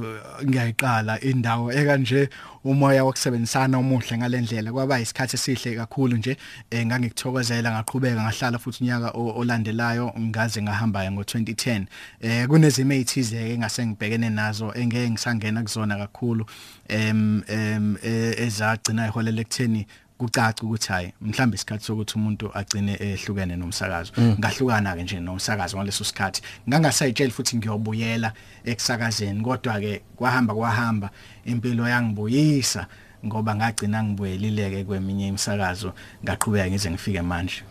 [0.44, 2.30] ngiyayiqala indawo ekanje
[2.64, 4.72] umoya wokusebenzisana omuhle ngalendlela.
[4.72, 6.38] Kwaba isikhathi esihle kakhulu nje
[6.72, 11.86] eh, ngangikuthokozela ngaqhubeka ngahlala futhi unyaka olandelayo ngaze ngahamba ngo2010
[12.22, 16.46] eh kunezimo ezithize ke ngase ngibhekene nazo engeke ngisangena kuzona kakhulu
[16.88, 23.56] em em eh, ezagcina iholela ekutheni kucaca ukuthi hayi mhlambe isikhathi sokuthi umuntu agcine ehlukene
[23.56, 24.12] nomsakazo.
[24.40, 26.42] Ngahlukana ke nje nomsakazo ngaleso sikhathi.
[26.70, 28.34] Ngangasayitsheli futhi ngiyobuyela
[28.66, 31.10] ekusakazeni kodwa ke kwahamba kwahamba
[31.46, 32.88] impilo yangibuyisa
[33.26, 37.64] ngoba ngagcina ngibuyelileke kweminye imisakazo ngaqhubeka ngize ngifike manje.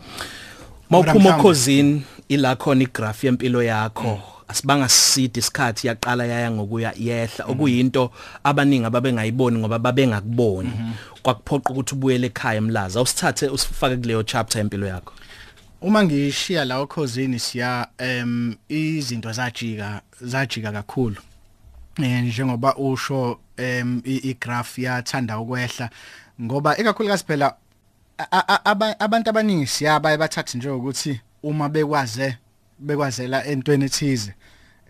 [0.89, 4.19] Mawuphuma okhozini ila khona igraph yempilo yakho.
[4.47, 7.45] Asibanga siside isikhathi yaqala yaya ngokuya yehla.
[7.45, 8.11] Okuyinto
[8.43, 10.71] abaningi ababengayiboni ngoba babengakuboni.
[11.27, 15.13] Kwakuphoqa ukuthi ubuyele ekhaya emlaza usithathe usifake kuleyo chapter yempilo yakho.
[15.81, 21.21] Uma ngishiya la okhozini siya em izinto zajika zajika kakhulu.
[22.03, 25.89] Eh njengoba usho em igraph yathanda ukwehla
[26.41, 27.55] ngoba ekakhulukazi phela
[28.99, 32.37] abantu abaningi siyaba bathatha nje ukuthi uma bekwaze
[32.79, 34.33] bekwazela entweni ethize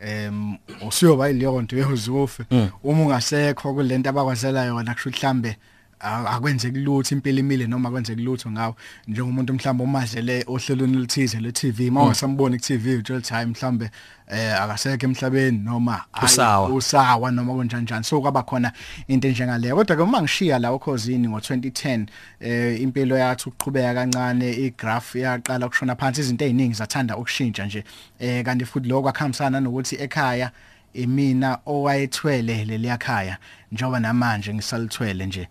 [0.02, 2.44] em usiyoba ileyo nto yehuzufe
[2.84, 5.58] uma ungasekho kulento abakwazela yona kusho mhlambe
[6.00, 8.76] akwenzeki lutho impilo imile noma kwenzeki lutho ngawo.
[9.08, 13.92] Njengomuntu mhlawumbe umazele ohlelweni lithize le TV mawasamboni ku TV utshela hayi mhlawumbe
[14.28, 16.70] eh akasekho emhlabeni noma Usawa.
[16.70, 18.72] usawa noma kunjani njani so kwaba khona
[19.08, 19.76] into enjengaleyo.
[19.76, 22.06] Kodwa ke uma ngishiya la okhozini ngo2010
[22.40, 27.84] eh impilo yathi ukuqhubeka kancane igraph yaqala ukushona phansi izinto eziningi zathanda ukushintsha nje.
[28.20, 30.52] Eh kanti futhi lokho akuhambisana nokuthi ekhaya
[30.94, 33.38] imina owayethwele leliya khaya
[33.72, 35.48] njengoba namanje ngisalithwele nje.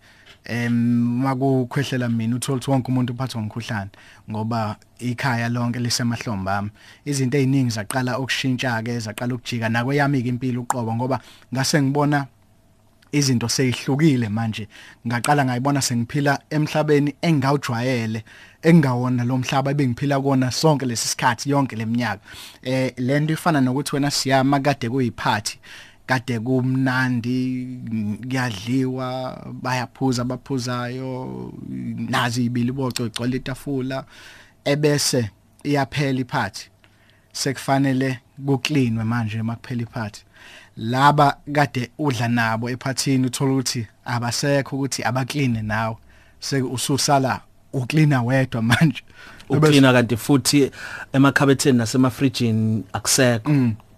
[0.47, 0.73] Em
[1.23, 3.89] makukhwehlela mina uthola ukuthi wonke umuntu uphathwa ngumkhuhlane
[4.29, 6.69] ngoba ikhaya lonke lisemahlombe ami.
[7.05, 11.19] Izinto eziningi zaqala ukushintsha ke zaqala ukujika nakweyami ke impilo uqobo ngoba
[11.53, 12.27] ngase ngibona
[13.11, 14.67] izinto seyihlukile manje.
[15.07, 18.23] Ngaqala ngayibona sengiphila emhlabeni engawujwayele
[18.61, 22.21] engawona lo mhlaba ebengiphila kuona sonke lesisikhathi yonke leminyaka
[22.63, 25.59] eh lento ifana nokuthi wena siyama kade kuyiphathi.
[26.07, 27.67] Kade kumnandi
[28.29, 31.53] kuyadliwa bayaphuza abaphuzayo
[32.09, 34.05] nazi ibili boco igcwele itafula
[34.65, 35.29] ebese
[35.63, 36.69] iyaphela iphathi.
[37.31, 40.23] Sekufanele kuklinwe manje makuphela iphathi.
[40.77, 45.95] Laba kade udla nabo ephathini uthola ukuthi abasekho ukuthi abakline nawe.
[46.39, 47.41] Sekususala
[47.73, 49.03] uklina wedwa manje.
[49.49, 50.71] Uklina kanti futhi
[51.13, 53.51] emakhabetheni nasemafrijini akusekho.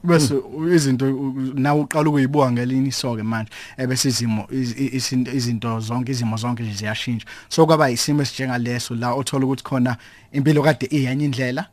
[0.03, 0.33] Bese
[0.75, 1.05] izinto
[1.53, 7.27] nawe uqala ukuyibuka ngelinye isoke manje ebese izimo izinto zonke izimo zonke nje ziyashintsha.
[7.49, 9.97] So kwaba isimo esinjengaleso la othola ukuthi khona
[10.31, 11.65] impilo kade iyenye indlela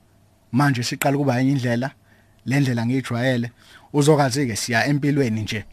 [0.53, 1.91] manje siqala kuba yenye indlela
[2.47, 3.51] le ndlela ngijwayele.
[3.93, 5.65] Uzokazi ke siya empilweni nje.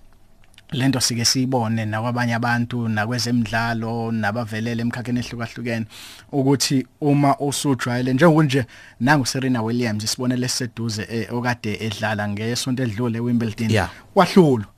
[0.74, 5.86] Lento sike siyibone nakwabanye abantu nakwezemidlalo nabavelele emkhakheni ehlukahlukene
[6.32, 8.66] ukuthi uma usujwayele njengokunje
[9.00, 14.73] nangu Serena Williams isibonele seduze eh, okade edlala ngesonto edlule eWimbledon wahlulwa.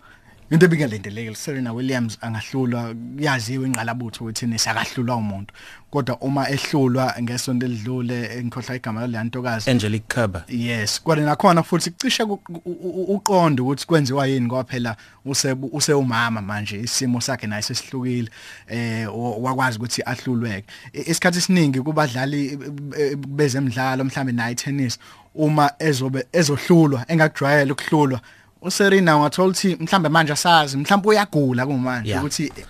[0.52, 5.54] Into ebingalindelekile Serena Williams angahlulwa yaziwe ingqalabutho ukuthi nesakahlulwa umuntu.
[5.92, 10.44] Kodwa uma ehlulwa ngesonto elidlule ngikhohlwa igama leyantokazi Angelique Kerber.
[10.48, 15.56] Yes, kodwa nakhona futhi cishe ku- u- u- uqonda ukuthi kwenziwa yini ngoba phela use
[15.72, 18.30] useumama manje isimo sakhe naye sesihlukile
[18.68, 20.68] eh wa- wakwazi ukuthi ahlulweke.
[20.94, 22.60] Isikhathi esiningi kubadlali
[23.00, 25.00] eh, bezemidlalo mhlambe nayi tennis
[25.36, 28.20] uma ezobe ezohlulwa engakujwayela ukuhlulwa
[28.66, 32.66] uSerena ungathola ukuthi mhlambe manje asazi mhlambe uyagula kumanje ukuthi eh,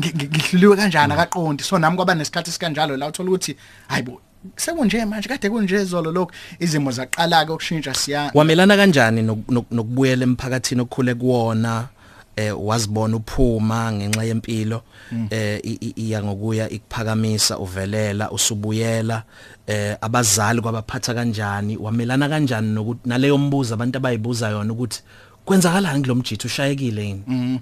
[0.00, 1.62] ngi- ngi- ngihluliwe kanjani akaqondi.
[1.64, 3.56] So nami kwaba nesikhathi sikanjalo la uthola ukuthi
[3.88, 4.20] hayibo
[4.56, 8.30] sekunje manje kade kunje izolo lokho izimo zaqala ke ukushintsha siya.
[8.34, 11.88] Wamelana kanjani nok- nok- nokubuyela emphakathini okukhule kuwona
[12.36, 14.82] eh wazibona uphuma ngenxa yempilo
[15.30, 19.22] eh i- i- iya ngokuya ikuphakamisa uvelela usubuyela
[19.66, 25.02] eh abazali kwabaphatha kanjani wamelana kanjani nokuthi naleyo mbuzo abantu abayibuza yona ukuthi
[25.44, 27.60] kwenzakalani kulomjitho ushayekile yini?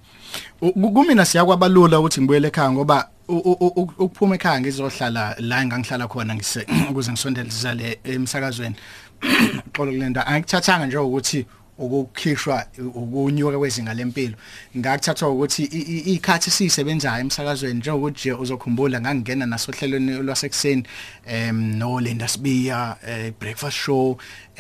[0.63, 5.63] U- ku- kumina siyakwabalula ukuthi ngibuyele ekhaya ngoba u- u- u- ukuphuma ekhaya ngizohlala la
[5.63, 8.77] engangihlala khona ngise ukuze ngisondelizele emsakazweni.
[9.77, 11.47] Xolo kulenda angikuthathanga nje ukuthi
[11.79, 14.35] ukukhishwa ukunyuka kwezinga lempilo.
[14.77, 15.65] Ngakuthathwa ukuthi
[16.15, 20.83] ikhathi sisebenzayo emsakazweni njengokuthi nje uzokhumbula ngangena nasohlelweni lwasekuseni
[21.27, 24.19] em no Linda Sibiya eh, breakfast show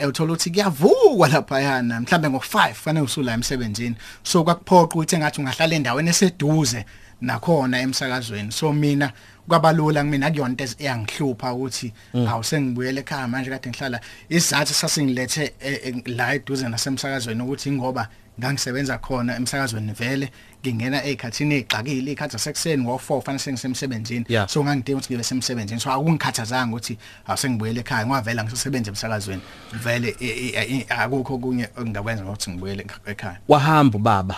[0.08, 3.96] uthola ukuthi kuyavukwa lapha yana mhlambe ngo5 fanele usula emsebenzini.
[4.22, 6.84] So kwakuphoqa ukuthi engathi ungahlala endaweni eseduze.
[7.20, 8.52] Nakhona emsakazweni.
[8.52, 9.12] So mina
[9.48, 14.00] kwabalula kumina kuyona into eyangihlupha ukuthi awusengibuyele ekhaya manje kade ngihlala.
[14.28, 18.08] Isizathu sasingilethe eh, eh, la eduze nasemsakazweni ukuthi ngoba
[18.40, 20.30] ngangisebenza khona emsakazweni vele
[20.62, 24.24] ngingena ezikhathini ezixakile ikhathi zasekuseni ngo4 fanele sengisemsebenzini.
[24.28, 24.48] Yeah.
[24.48, 25.80] so ngangidinga ukuthi ngibe semsebenzini.
[25.80, 29.42] So akungikhathazanga ukuthi awusengibuyele ekhaya ngwavela ngisebenza emsakazweni.
[29.72, 33.38] Vele eh, eh, eh, akukho okunye engingakwenza ukuthi ngibuyele ekhaya.
[33.48, 34.36] Wahamba ubaba.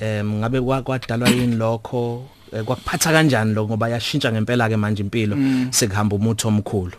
[0.00, 2.28] Em ngabe kwa- kwadalwa yini lokho?
[2.52, 3.68] Eh, kwakuphatha kanjani lokho?
[3.68, 5.36] Ngoba yashintsha ngempela ke manje impilo.
[5.70, 6.92] Sekuhamba umuthi omkhulu.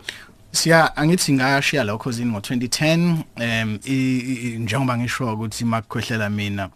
[0.52, 3.78] Siya angithi ngashiya lokho zini ngo2010 em
[4.64, 6.70] njengoba ngisho ukuthi makukhwehlela mina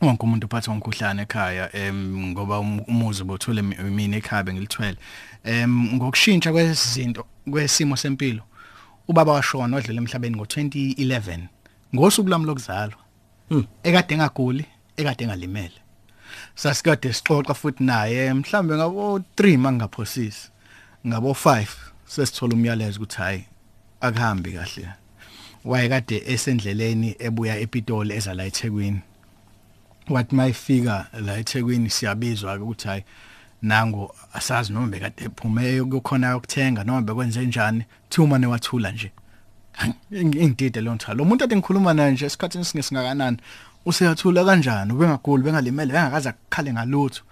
[0.00, 4.96] wonke umuntu uphatha umkhuhlane ekhaya em ngoba um- umuzi bothule mi- mina ekhaya bengilithwele.
[5.44, 8.42] Em ngokushintsha kwezinto kwesimo sempilo
[9.08, 11.38] ubaba washona odlule emhlabeni ngo2011
[11.94, 12.98] ngosuku lami lokuzalwa
[13.82, 14.64] ekade engaguli
[14.98, 15.78] ekade engalimele.
[16.54, 20.50] Sasikade sixoxa futhi naye mhlambe ngabo 3 mangaphosisi
[21.06, 21.66] ngabo 5
[22.06, 23.44] sesithola umyalezo ukuthi hayi
[24.00, 24.88] akuhambi kahle.
[25.64, 29.00] Wayekade esendleleni ebuya ePitoli eza la eThekwini.
[30.08, 33.04] Wathi mayifika la eThekwini siyabizwa ukuthi hayi
[33.62, 37.84] nango asazi noma bekade ephume kukhona ukuthenga noma bekwenze njani.
[38.10, 39.12] Thuma newathula nje.
[40.10, 41.18] Ingidide lo nthalo.
[41.18, 43.36] Lo muntu ade ngikhuluma naye nje esikhathini singesingakanani
[43.86, 44.92] useyathula kanjani?
[44.92, 47.22] Ubengaguli bengalimele bengakaza kukhale ngalutho.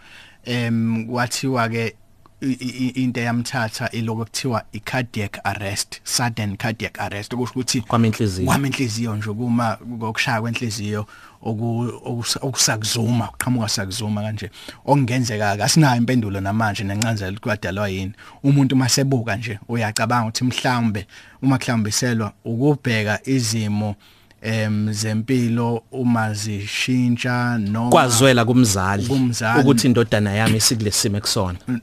[0.44, 1.96] Em kwathiwa ke i- i-
[2.40, 7.32] into yamthatha iloko kuthiwa i cardiac arrest sudden cardiac arrest.
[7.34, 8.46] Okusho ukuthi kwami inhliziyo.
[8.46, 11.06] kwami inhliziyo nje kuma ngokushaya kwenhliziyo
[11.42, 14.50] oku- okusa- okusakuzuma uqhamuka sakuzuma kanje.
[14.84, 18.12] Okungenzeka asinayo impendulo namanje nencanzelo kwadalwa yini.
[18.42, 21.06] Umuntu masebuka nje uyacabanga ukuthi mhlawumbe
[21.42, 23.94] uma kuhlambiselwa ukubheka izimo
[24.42, 29.06] em zempilo uma zishintsha noma kwazwela kumzali
[29.60, 31.16] ukuthi indodana yami isikulesimo
[31.68, 31.80] n-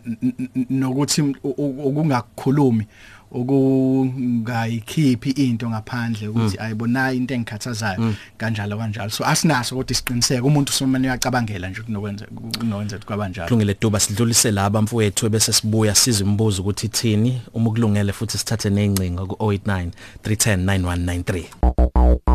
[0.70, 2.88] nokuthi u- u- ukungakhulumi
[3.36, 8.13] ukungayikhiphi into ngaphandle ukuthi ayibona into engikhathazayo.
[8.38, 9.10] Kanjalo kanjalo.
[9.10, 12.26] So asinaso ukuthi isiqiniseke umuntu usomane uyacabangela nje kunokwenza
[12.60, 18.13] kunokwenza kwabanjalo kulungile duba sidlulise laba mfowethu bese sibuya siza umbuzo ukuthi ithini uma kulungele
[18.13, 19.89] futhi sithathe nezincingo ku 089
[20.24, 22.33] 310 9193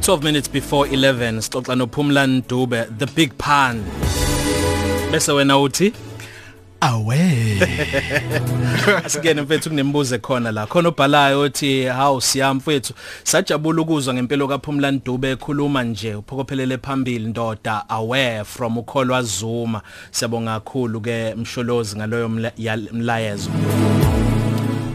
[0.00, 3.84] 12 minutes before 11 sixoxa noPhumla Ndube the big pan
[5.12, 5.92] bese wena uthi
[6.80, 7.20] awe
[9.04, 10.66] Asikene mfethu kunembuzo khona la.
[10.66, 17.26] Khona obhalayo uthi hawu siyami mfethu sajabula ukuzwa ngempilo kaPhumlani Dube ekhuluma nje uphokophelele phambili
[17.26, 19.82] ndoda aware from ukholwa Zuma.
[20.10, 22.28] Siyabonga kakhulu ke msholozi ngaloyo
[22.92, 23.50] mlayezo.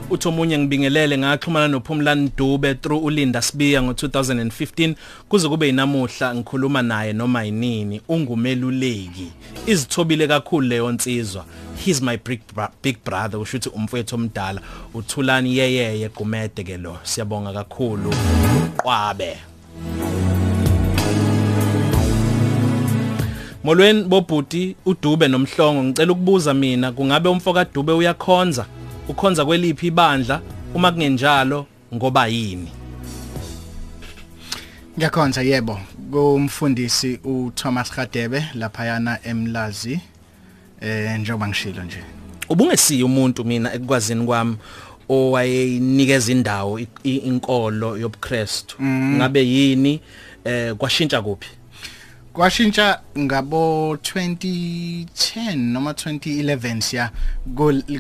[0.10, 4.96] Uthi omunye ngibingelele ngaxhumana noPhumlani Dube through uLinda Sibiya ngo2015
[5.30, 9.32] kuze kube inamuhla ngikhuluma naye noma yinini ungumeluleki.
[9.66, 11.46] Izithobile kakhulu leyo nsizwa.
[11.86, 14.62] He's my big, bra big brother ushuthi umfowethu omdala.
[14.94, 18.14] Uthulani yeyeye gumede ke lo siyabonga kakhulu.
[18.78, 19.38] Kwabe.
[23.64, 28.66] Molweni bobhuti uDube nomhlongo ngicela ukubuza mina kungabe umfoka Dube uyakhonza?
[29.08, 30.42] Ukhonza kweliphi ibandla
[30.74, 32.72] uma kungenjalo ngoba yini?
[34.98, 35.80] Ngiyakhonza yebo.
[36.12, 40.00] Kumfundisi uThomas Radebe lapha yana eMlazi
[40.82, 42.04] eh njengoba ngishilo nje.
[42.50, 44.58] Ubungesiye umuntu mina ekukwazini kwami
[45.10, 48.84] owayenikeza indawo inkolo yobuKristu.
[48.84, 50.02] Ngabe yini?
[50.44, 51.50] Eh kwashintsha kuphi?
[52.36, 57.12] Kwashintsha ngabo 2010 noma 2011 siya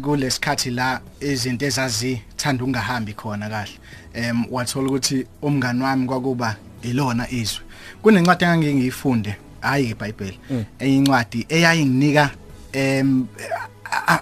[0.01, 3.79] kulesikhathi la izinto ezazithanda ungahambi khona kahle.
[4.13, 7.61] Em wathola ukuthi umngani wami kwakuba ilona izwe.
[8.01, 10.39] Kunencwadi engangiyifunde hayi iBhayibheli
[10.79, 12.29] eyincwadi eyayinginika
[12.73, 13.27] em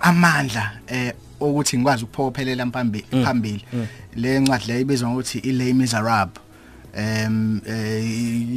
[0.01, 0.72] amandla
[1.39, 3.05] ukuthi ngikwazi ukuphokophelela phambili.
[3.24, 3.66] Phambili
[4.16, 6.43] le ncwadi le ibizwa ngokuthi iLay Miserable.
[6.98, 7.62] Em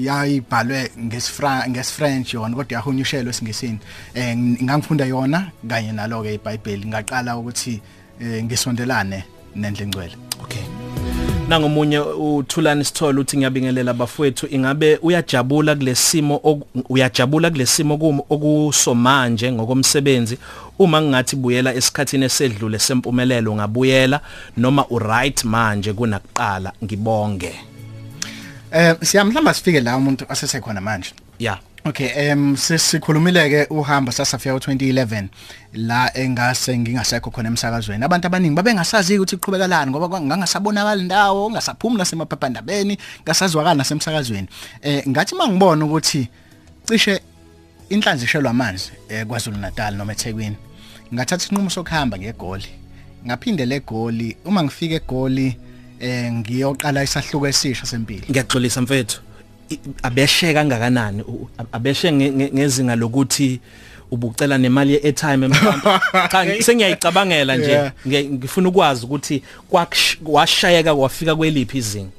[0.04, 3.78] yayibhalwe ngesifra ngesifrench yona kodwa yahunyushelwa esingesini.
[4.14, 7.80] Eh ngangifunda yona kanye nalo ke iBhayibheli ngaqala ukuthi
[8.42, 9.24] ngisondelane
[9.56, 10.62] nendle ngcwele okay.
[11.48, 17.94] Nangomunye uthulani sithole uthi ngiyabingelela bafowethu ingabe uyajabula kulesimo uyajabula kulesimo
[18.30, 20.38] okusomanje ngokomsebenzi?
[20.78, 24.20] Uma ngingathi buyela esikhatini esedlule sempumelelo ngabuyela
[24.56, 27.54] noma uright manje kunakuqala ngibonge.
[28.76, 31.12] Eh siyamhlamba sifike la umuntu asesekhona manje.
[31.38, 31.58] Yeah.
[31.84, 35.28] Okay, em sesikhulumile ke uhamba sasafika u2011
[35.74, 38.04] la engase ngingasekho khona emsakazweni.
[38.04, 44.48] Abantu abaningi babengasazi ukuthi iqhubeka ngoba ngangasabonakala indawo, ngasaphumula semaphephandabeni, ngasazwakala nasemsakazweni.
[44.82, 46.28] Eh ngathi mangibona ukuthi
[46.84, 47.20] cishe
[47.88, 50.56] inhlanzishelwa amanzi eh kwaZulu Natal noma eThekwini.
[51.14, 52.68] Ngathatha isinqumo sokuhamba ngegoli.
[53.26, 55.56] Ngaphinde le goli uma ngifika egoli
[56.00, 58.24] eh ngiyoqala isahluko esisha sempilo.
[58.30, 59.20] Ngiyaxolisa mfethu.
[60.02, 61.24] Abeshe kangakanani?
[61.72, 63.60] Abeshe ngezinga lokuthi
[64.10, 67.92] ubucela nemali ye-airtime emhlawumbe cha sengiyayicabangela nje.
[68.06, 69.42] Ngifuna ukwazi ukuthi
[70.24, 72.10] kwashayeka kwafika kweliphi izinga?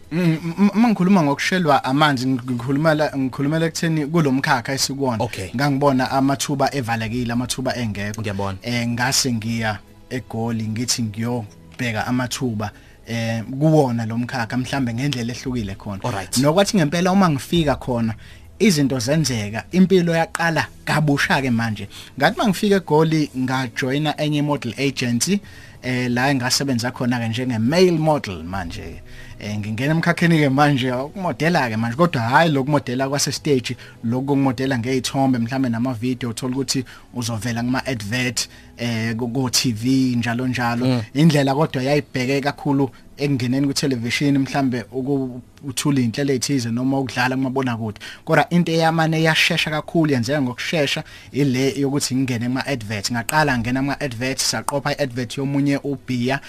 [0.74, 8.24] Uma ngikhuluma ngokushelwa amanzi ngikhulumela ngikhulumela ekutheni kulomkhakha esikuwona ngangibona amathuba evalekile amathuba engekho.
[8.62, 12.72] Eh ngase ngiya egoli ngithi ngiyobheka amathuba
[13.08, 16.02] eh kuwona lomkhakha mhlambe ngendlela ehlukile khona.
[16.38, 18.14] Nokwathi ngempela uma ngifika khona
[18.60, 21.88] izinto zenzeka impilo yaqala kabusha ke manje.
[22.18, 25.40] Ngathi mangifika egoli ngajoina enye model agency
[25.84, 29.02] eh la engasebenza khona ke njenge male model manje.
[29.40, 35.40] Eh ngingena emkhakheni ke manje ukumodela ke manje kodwa hayi lokumodela kwase stage lokumodela ngezithombe
[35.40, 41.04] mhlambe nama video uthola ukuthi uzovela kuma advert eh ku TV njalo njalo.
[41.14, 48.00] Indlela kodwa yayibheke kakhulu ekungeneni ku television mhlambe ukuthula inhlelo ezithize noma ukudlala kumabona kude
[48.26, 54.00] kodwa into eyamane yashesha kakhulu yenzeka ngokushesha ile yokuthi ngingene kuma advert ngaqala ngena kuma
[54.00, 56.40] advert saqopha iadvert yomunye ubhiya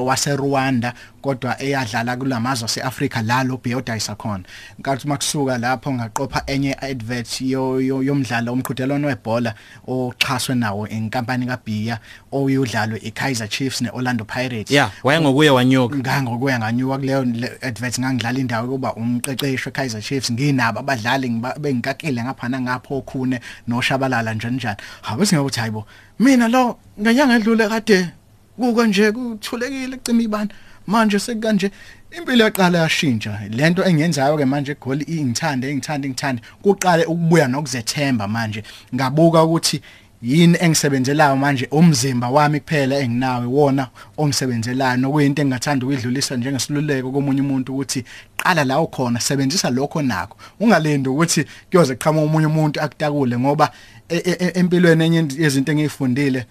[0.00, 4.44] wase Rwanda kodwa eyadlala kulamazwe aseAfrika la lo biyodayisa khona
[4.78, 9.54] nkathi makusuka lapho ngaqopha enye advert yomdlalo omqhudelwano webhola
[9.86, 11.98] oxhaswe nawo inkampani kaBiya
[12.32, 14.70] oyudlalwe iKaizer Chiefs neOrlando Pirates.
[14.70, 15.96] Yeah wayengokuye wanyuka.
[15.96, 17.20] Ngangokuya nganyuka kuleyo
[17.62, 20.32] advert ngangidlala indawo kuba umqeqeshi weKaizer Chiefs.
[20.32, 21.28] Nginabo abadlali
[21.60, 24.76] bengikakile ngapha nangapho okhune noshabalala njani njani.
[25.02, 25.86] Habe singakuthi hayibo
[26.18, 28.08] mina lo nganyanga edlule kade
[28.56, 30.50] kuko nje kuthulekile cima ibani
[30.88, 31.70] manje sekanje
[32.16, 33.40] impilo yaqala yashintsha.
[33.50, 38.62] Lento engiyenzayo ke manje egoli ingithande engithanda ngithanda kuqale ukubuya nokuzethemba manje.
[38.94, 39.82] Ngabuka ukuthi
[40.22, 44.96] yini engisebenzelayo manje umzimba wami kuphela enginawe wona ongisebenzelayo.
[44.96, 48.04] Nokuyinto engingathanda ukuyidlulisa njengesiluleko komunye umuntu ukuthi
[48.36, 50.36] qala la ukhona sebenzisa lokho nakho.
[50.60, 53.70] Ungalindi ukuthi kuyoze qhamuka umunye umuntu akutakule ngoba
[54.54, 56.46] empilweni enye yezinto engiyifundile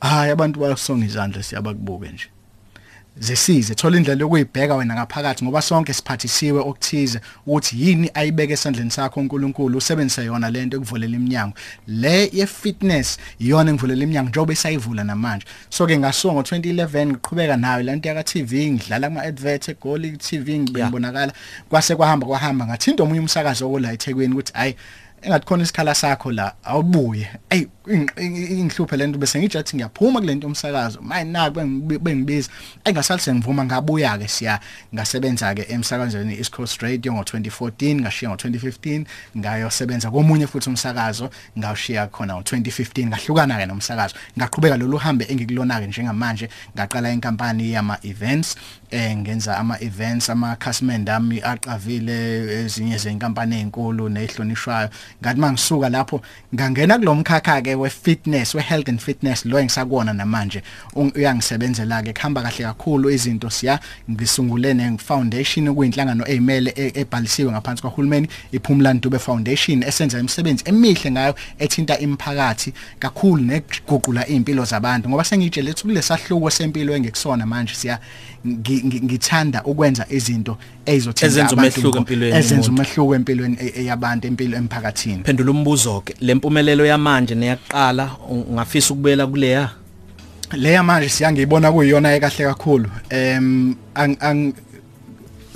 [0.00, 2.28] hayi abantu bayasonga izandla siyabakubuke nje.
[3.18, 3.74] Zesize.
[3.74, 9.78] Thola indlela yokuyibheka wena ngaphakathi ngoba sonke siphathisiwe okuthize ukuthi yini ayibeke esandleni sakho uNkulunkulu
[9.78, 11.54] usebenzise yona lento ekuvulela iminyango.
[11.86, 15.46] Le ye fitness iyona engivulela iminyango njengoba esayivula namanje.
[15.70, 21.32] So ke ngaso ngo2011 ngiqhubeka nayo lento yaka TV ngidlala kuma advert eGoli TV ngibonakala.
[21.68, 24.76] Kwase kwahamba kwahamba ngathinta omunye umsakazo ola eThekwini ukuthi hayi
[25.22, 27.28] engathi khona isikhala sakho la awubuye.
[27.50, 27.66] Ey
[28.16, 31.60] ingihluphe lento bese ngijathi ngiyaphuma kule nto umsakazo mayi naku
[32.00, 32.50] bengibiza.
[32.84, 34.60] Engasalise ngivuma ngabuya ke siya
[34.94, 39.04] ngasebenza ke emsakazweni East Coast Radio ngo2014 ngashiya ngo2015
[39.36, 44.14] ngayosebenza komunye futhi umsakazo ngawushiya khona ngo2015 ngahlukana ke nomsakazo.
[44.38, 48.56] Ngaqhubeka lolu hambe engikulona ke njengamanje ngaqala inkampani yama events
[48.90, 54.88] eh ngenza ama events ama customers ami aqavile ezinye zenkampani ezinkulu nezihlonishwayo
[55.22, 56.20] ngathi mangisuka lapho
[56.54, 60.62] ngangena kulomkhakha ke we fitness we health and fitness lo engisakuona namanje.
[60.94, 63.78] Uyangisebenzela ke kuhamba kahle kakhulu izinto siya.
[64.10, 71.10] Ngisungule ne foundation kuyinhlangano ezimele e, ebhalisiwe ngaphansi kwahulumeni iphumla Ntube Foundation esenza imisebenzi emihle
[71.10, 75.08] ngayo ethinta imiphakathi kakhulu neguqula impilo zabantu.
[75.08, 77.98] Ngoba sengitshele ukuthi kulesahluko sempilo engikusona manje siya.
[78.84, 85.22] Ngithanda ukwenza izinto ezizothinta abantu empilweni ezenza umehluko empilweni e, e, yabantu empilo emphakathini.
[85.24, 89.70] Phendula umbuzo ke lempumelelo yamanje neyaqala ungafisa ukubela kuleya?
[90.52, 92.90] Leya manje siyangibona kuyiyona ekahle kakhulu.
[93.10, 94.52] Em ang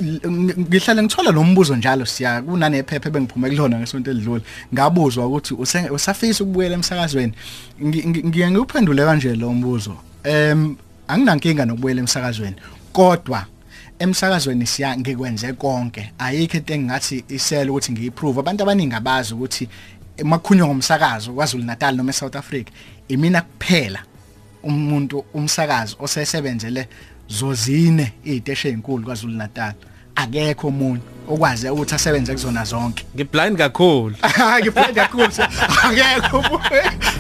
[0.00, 4.42] ngihlale ngithola lo mbuzo njalo siya kunanephepha bengiphume kulona ngesonto elidlule.
[4.74, 5.54] Ngabuzwa ukuthi
[5.90, 7.32] usafisa ukubuyela emsakazweni.
[7.82, 9.96] Ngiye ngiphendule kanje lo mbuzo.
[10.24, 10.76] Em
[11.08, 12.56] anginankinga nokubuyela emsakazweni.
[12.94, 13.46] Kodwa
[13.98, 16.12] emsakazweni siya ngikwenze konke.
[16.18, 18.40] Ayikho into engingathi isela ukuthi ngiyiprove.
[18.40, 19.68] Abantu abaningi abazi ukuthi
[20.16, 22.70] emakhunyo ngomsakazo kwaZulu Natal noma eSouth Africa
[23.08, 24.02] imina kuphela
[24.62, 26.88] umuntu umsakazi osesebenzele
[27.28, 29.74] zozine iziteshi ezinkulu kwaZulu Natal
[30.14, 33.04] akekho umuntu okwazi ukuthi asebenze kuzona zonke.
[33.14, 34.16] Ngiblind kakhulu.
[34.60, 35.32] Ngiblind kakhulu.
[35.84, 36.60] Akekho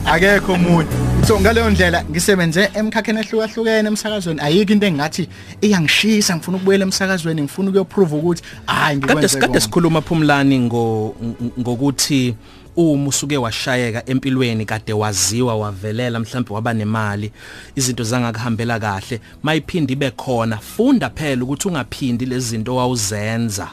[0.06, 4.40] akekho umuntu so ngaleyo ndlela ngisebenze emkhakheni ehlukahlukene emsakazweni.
[4.40, 5.28] Ayikho into engathi
[5.60, 11.16] iyangishisa ngifuna ukubuyela emsakazweni ngifuna ukuyoprove ukuthi hayi ngikwenze kade sikhuluma phumlani ngo
[11.60, 12.34] ngokuthi
[12.76, 17.32] uma usuke washayeka empilweni kade waziwa wavelela mhlawumbe waba nemali
[17.76, 23.68] izinto zangakuhambela kahle mayiphindi ibe khona funda phela ukuthi ungaphindi lezi zinto wawuzenza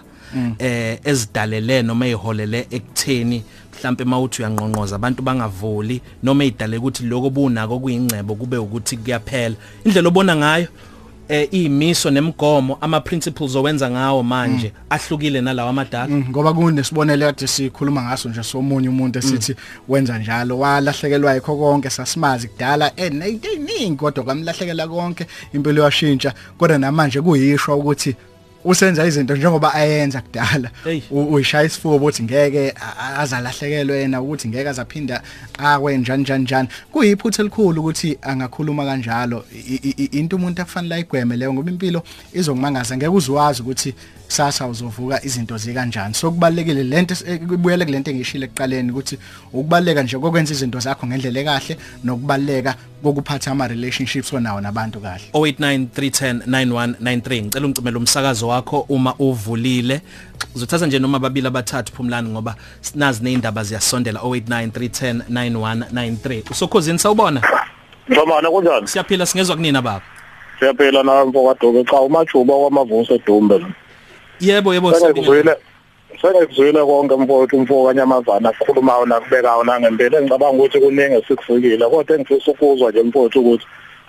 [0.60, 3.44] eh ezidalele noma eziholele ekutheni
[3.82, 9.56] mhlambe mawuthi uyanqonqoza abantu bangavuli noma ezidale ukuthi lokho bunako kuyingcebo kube ukuthi kuyaphela.
[9.86, 10.68] Indlela obona ngayo
[11.30, 16.08] eh imiso nemigomo ama principles owenza ngawo manje ahlukile nalawa amadala.
[16.30, 19.56] Ngoba kunesibonelo kade sikhuluma ngaso nje somunye umuntu esithi
[19.88, 27.22] wenza njalo walahlekelwa yikho konke sasimazi kudala eningi kodwa kwamlahlekela konke impilo yashintsha kodwa namanje
[27.22, 28.16] kuyishwa ukuthi
[28.66, 30.72] usenza izinto njengoba ayenza kudala.
[31.12, 32.74] Uyishaya isifuba ukuthi ngeke
[33.18, 35.22] azalahlekelwe yena ukuthi ngeke azaphinda
[35.58, 39.46] akwe njani njani kuyiphutha elikhulu ukuthi angakhuluma kanjalo.
[40.12, 42.04] Into umuntu akufanele ayigweme leyo ngoba impilo
[42.34, 42.98] izokumangaza.
[42.98, 43.94] Ngeke uzwazi ukuthi
[44.32, 46.14] kusasa uzovuka izinto zikanjani.
[46.14, 47.16] So kubalekile lento
[47.48, 49.18] kubuyele kulento engishile ekuqaleni ukuthi
[49.54, 55.24] ukubaleka nje kokwenza izinto zakho ngendlela ekahle nokubaleka kokuphatha ama relationships onawo nabantu kahle.
[55.34, 60.02] 0893109193 ngicela ungcimela umsakazo wakho uma uvulile.
[60.56, 64.20] Uzothatha nje noma babili abathathu phumlani ngoba sinazi neindaba ziyasondela.
[64.20, 67.42] 0893109193 usokhozini sawubona?
[68.12, 68.88] Ngibona kunjani?
[68.88, 70.02] siyaphila singezwa kunina baba?
[70.60, 73.66] Siyaphila na mfokadoke cha umajuba kwamavuso edumbe.
[74.42, 75.56] Yebo yebo Sengizwile
[76.22, 80.22] sengizwile konke mfowethu umfoko kanyamazana akukhulumayo nakubekayo nangempela.
[80.22, 83.66] Ngicabanga ukuthi kuningi esikufikile kodwa engifisa ukuzwa nje mfowethu ukuthi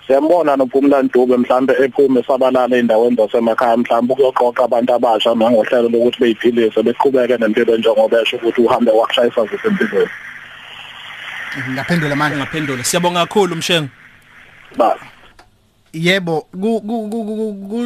[0.07, 6.83] siyambona nophumla Ntube mhlambe ephume sabalala endaweni zasemakhaya mhlambe ukuyoqoqa abantu abasha nangohlelo lokuthi beyiphilise
[6.83, 10.09] beqhubeke nempilo njengoba esho ukuthi uhambe wakushayisa kuhle empilweni.
[11.73, 12.37] Ngaphendula manje.
[12.37, 12.83] Ngaphendula.
[12.83, 13.89] Siyabonga kakhulu mshengo
[14.77, 14.97] ba
[15.93, 16.41] Yebo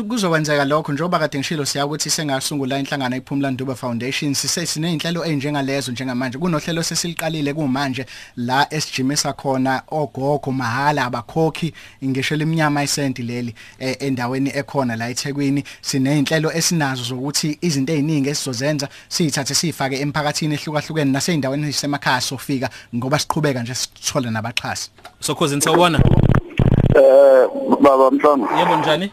[0.09, 5.91] kuzokwenzeka lokho njengoba kade ngishilo siya ukuthi sengasungula inhlangano ephumla Nduba Foundation sise sinezinhlelo ezinjengalezo
[5.91, 6.37] njengamanje.
[6.37, 8.05] Kunohlelo sesiliqalile kumanje
[8.37, 11.73] la esijimisa khona ogogo mahala abakhokhi
[12.05, 15.63] ngisho leminyama isenti leli endaweni ekhona la eThekwini.
[15.81, 23.61] Sinezinhlelo esinazo zokuthi izinto eziningi esizozenza siyithathe sifake emphakathini ehlukahlukene naseyindaweni ezisemakhaya sofika ngoba siqhubeka
[23.61, 24.89] nje sithola nabaxhasi.
[25.19, 25.99] Sokhozini sawubona
[26.97, 27.47] Eh
[27.81, 29.11] baba mhlanga yebo njani?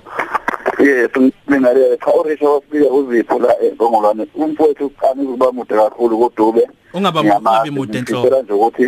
[0.79, 1.11] Yes
[1.49, 4.27] mina le cha orisho wasibika uzipho la engongolwane.
[4.35, 6.69] Umfowethu anizuba mude kakhulu kodube.
[6.95, 8.83] Ungaba ungabi mude enhloko nje ukuthi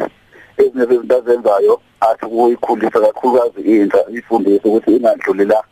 [0.59, 5.63] ezinye izinto azenzayo athi kuyikhulisa kakhulukazi intsha ifundise ukuthi ingadluli la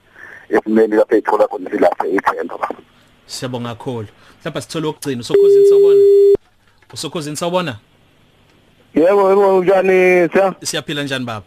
[0.48, 2.58] esimeni lapho ethola khona silapha ithemba.
[2.58, 2.76] Baba
[3.26, 4.08] siyabonga kakhulu.
[4.40, 5.20] Mhlawumbe sithole ukugcina.
[5.20, 6.00] Usokhuzini sawubona?
[6.92, 7.76] Usokhuzini sawubona?
[8.94, 11.46] Yebo yebo unjani siya siyaphila njani baba?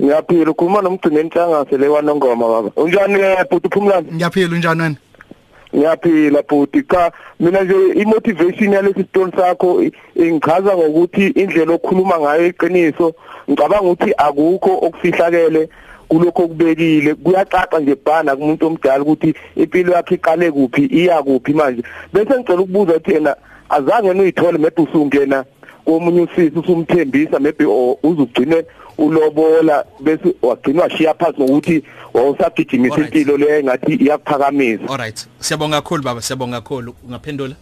[0.00, 2.70] Ngiyaphila ukhuluma nomgcini ntshangase lewana ngoma baba.
[2.76, 4.06] Unjani ke bhuti Phumlani?
[4.12, 4.96] Ngiyaphila unjani wena?
[5.76, 6.82] Ngiyaphila bhuti.
[6.82, 13.14] Cha mina nje imotivation yalesi story sakho i- ingichaza ngokuthi indlela okhuluma ngayo iqiniso.
[13.50, 15.68] Ngicabanga ukuthi akukho okufihlakele
[16.08, 17.14] kulokho okubekile.
[17.14, 21.82] Kuyacaca nje bhana kumuntu omdala ukuthi impilo yakhe iqale kuphi iya kuphi manje.
[22.12, 23.36] Bese ngicela ukubuza ukuthi yena
[23.68, 25.44] azange nuyithole maybe usungena
[25.84, 28.64] komunye usisi usumthembisa maybe o- uzugcine
[28.98, 31.82] ulobola bese wagcina washiya phansi ngokuthi
[32.14, 36.94] wawusagijimisa impilo leyo engathi iyakuphakamisa alright siyabonga kakhulu baba siyabonga kakhulu.
[37.06, 37.54] Ungaphendula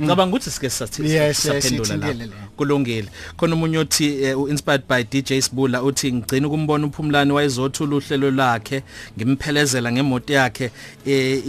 [0.00, 2.32] ngicabanga ukuthi sike sathi Yes, yes, saphendula sithintile la le.
[2.56, 3.08] kulungile.
[3.36, 8.82] Khona umunye othi eh, inspired by DJ Sibula uthi ngicina ukumbona uphumlani wayezothula uhlelo lakhe
[9.16, 10.70] ngimphelezela ngemoto yakhe
[11.06, 11.42] eh,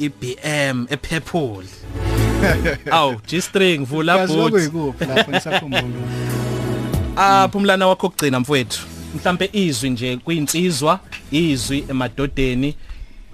[0.00, 1.66] i BM epurple
[2.90, 4.36] aw G-string vula Kazi
[4.70, 4.94] boot
[7.16, 8.80] lokuyikuphi lapho ngisakhumbula ah phumlana wakho kugcina mfowethu.
[9.14, 11.00] Mhlambe izwi nje kuyinsizwa
[11.30, 12.74] izwi emadodeni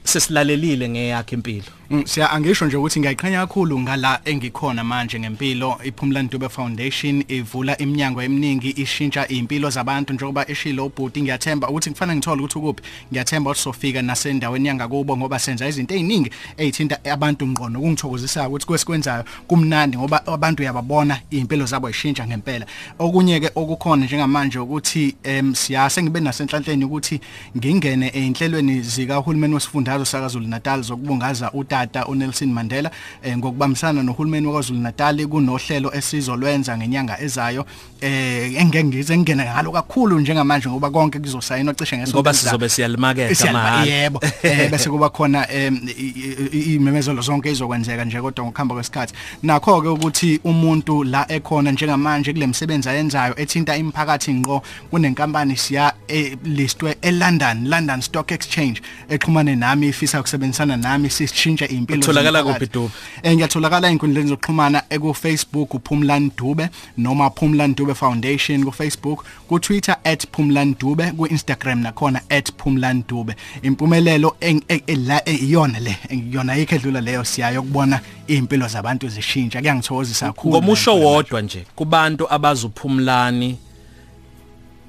[0.04, 1.77] sesilalelile ngeyakhe impilo.
[2.04, 5.78] Siya angisho nje ukuthi ngiyayiqhenya kakhulu ngala engikhona manje ngempilo.
[5.84, 11.22] iPhumlani Dube Foundation ivula iminyango eminingi ishintsha impilo zabantu njengoba eshilo ubhuti.
[11.22, 12.82] Ngiyathemba ukuthi kufanele ngithole ukuthi ukuphi.
[13.12, 19.24] Ngiyathemba ukuthi sofika nasendaweni yangakubo ngoba senza izinto eziningi ezithinta abantu ngqondo kungithokozisa ukuthi kwesikwenzayo
[19.46, 22.66] kumnandi ngoba abantu uyababona impilo zabo ishintsha ngempela.
[22.98, 27.20] Okunye ke okukhona njengamanje ukuthi em siyase ngibe nasenhlanhleni ukuthi
[27.56, 31.50] ngingene einhlelweni zika uhulumeni wesifundazwe sakaZulu Natal zokubungaza
[31.84, 32.90] utata uNelson Mandela
[33.22, 37.66] eh, ngokubambisana nohulumeni waKwaZulu Natal kunohlelo esizolwenza ngenyanga ezayo
[38.00, 42.44] eh engeke ngize ngene ngalo kakhulu njengamanje ngoba konke kuzosayinwa cishe ngesonto ngoba elizayo.
[42.50, 43.84] sizobe siyalimaketha Siyalima- mahhala.
[43.92, 44.20] yebo.
[44.42, 49.14] Eh bese kuba khona em, i- i- i- imemezelo zonke izokwenzeka nje kodwa ngokuhamba kwesikhathi.
[49.42, 55.92] Nakho ke ukuthi umuntu la ekhona njengamanje kule misebenzi ayenzayo ethinta imphakathi ngqo kunenkampani siya
[56.08, 62.66] eh, listwe eLondon London Stock Exchange exhumane nami ifisa ukusebenzisana nami sishintshe impilo Utholakala kuphi,
[62.72, 62.90] Dube?
[63.22, 69.58] Eh ngiyatholakala einkundleni zokuxhumana eku Facebook uPhumlani Dube noma Phumlani Dube Foundation ku Facebook ku
[69.60, 69.96] Twitter
[70.32, 72.20] @phumlani dube ku Instagram nakhona
[72.58, 73.34] @phumlani dube.
[73.62, 79.08] Impumelelo e- e- la e- iyona le iyona ayikho edlula leyo siyayo ukubona impilo zabantu
[79.08, 79.60] zishintsha.
[79.60, 83.58] Kuyangithokozisa kakhulu ngomusho wodwa nje kubantu abazuphumlani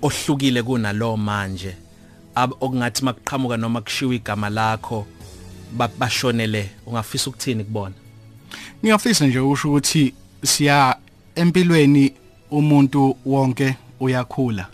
[0.01, 1.75] ohlukile kunalo manje
[2.35, 5.05] okungathi makuqhamuka noma kushiwa igama lakho
[5.99, 7.95] bashonele ungafisa ukuthini kubona?
[8.83, 10.13] Ngiyafisa nje ukusho ukuthi
[10.45, 10.95] siya
[11.35, 12.13] empilweni
[12.51, 14.67] umuntu wonke uyakhula.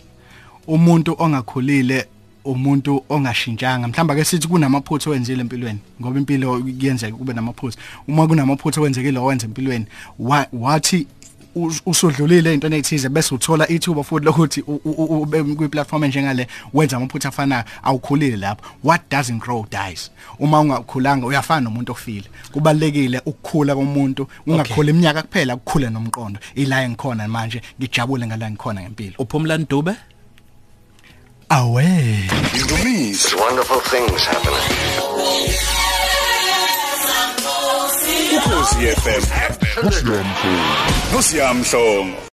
[0.66, 2.06] Umuntu ongakhulile
[2.44, 3.88] umuntu ongashintshanga.
[3.88, 7.78] Mhlamba ke sithi kunamaphutho wenzile empilweni ngoba impilo kuyenzeka kube namaphutho
[8.08, 9.86] uma kunamaphutho wenzekile owenza empilweni
[10.18, 11.06] wa- wathi
[11.86, 17.64] usudlulile into ethize bese uthola ithuba futhi lokuthi ube kwi platform njengale wenza amaphutha afanayo
[17.82, 18.64] awukhulile lapho.
[18.84, 20.10] What doesn't grow dies.
[20.38, 22.24] Uma ungakhulanga uyafana nomuntu ofile.
[22.52, 26.40] Kubalekile ukukhula komuntu ungakhula iminyaka kuphela ukukhule nomqondo.
[26.54, 29.14] Ila engikhona manje ngijabule ngala ngikhona ngempilo.
[29.18, 29.94] Uphumlani dube
[31.48, 31.84] awe.
[32.54, 35.85] Indumiso There's wonderful things happening.
[38.66, 39.22] Ukhosi FM
[41.12, 42.16] nosiyamhlongo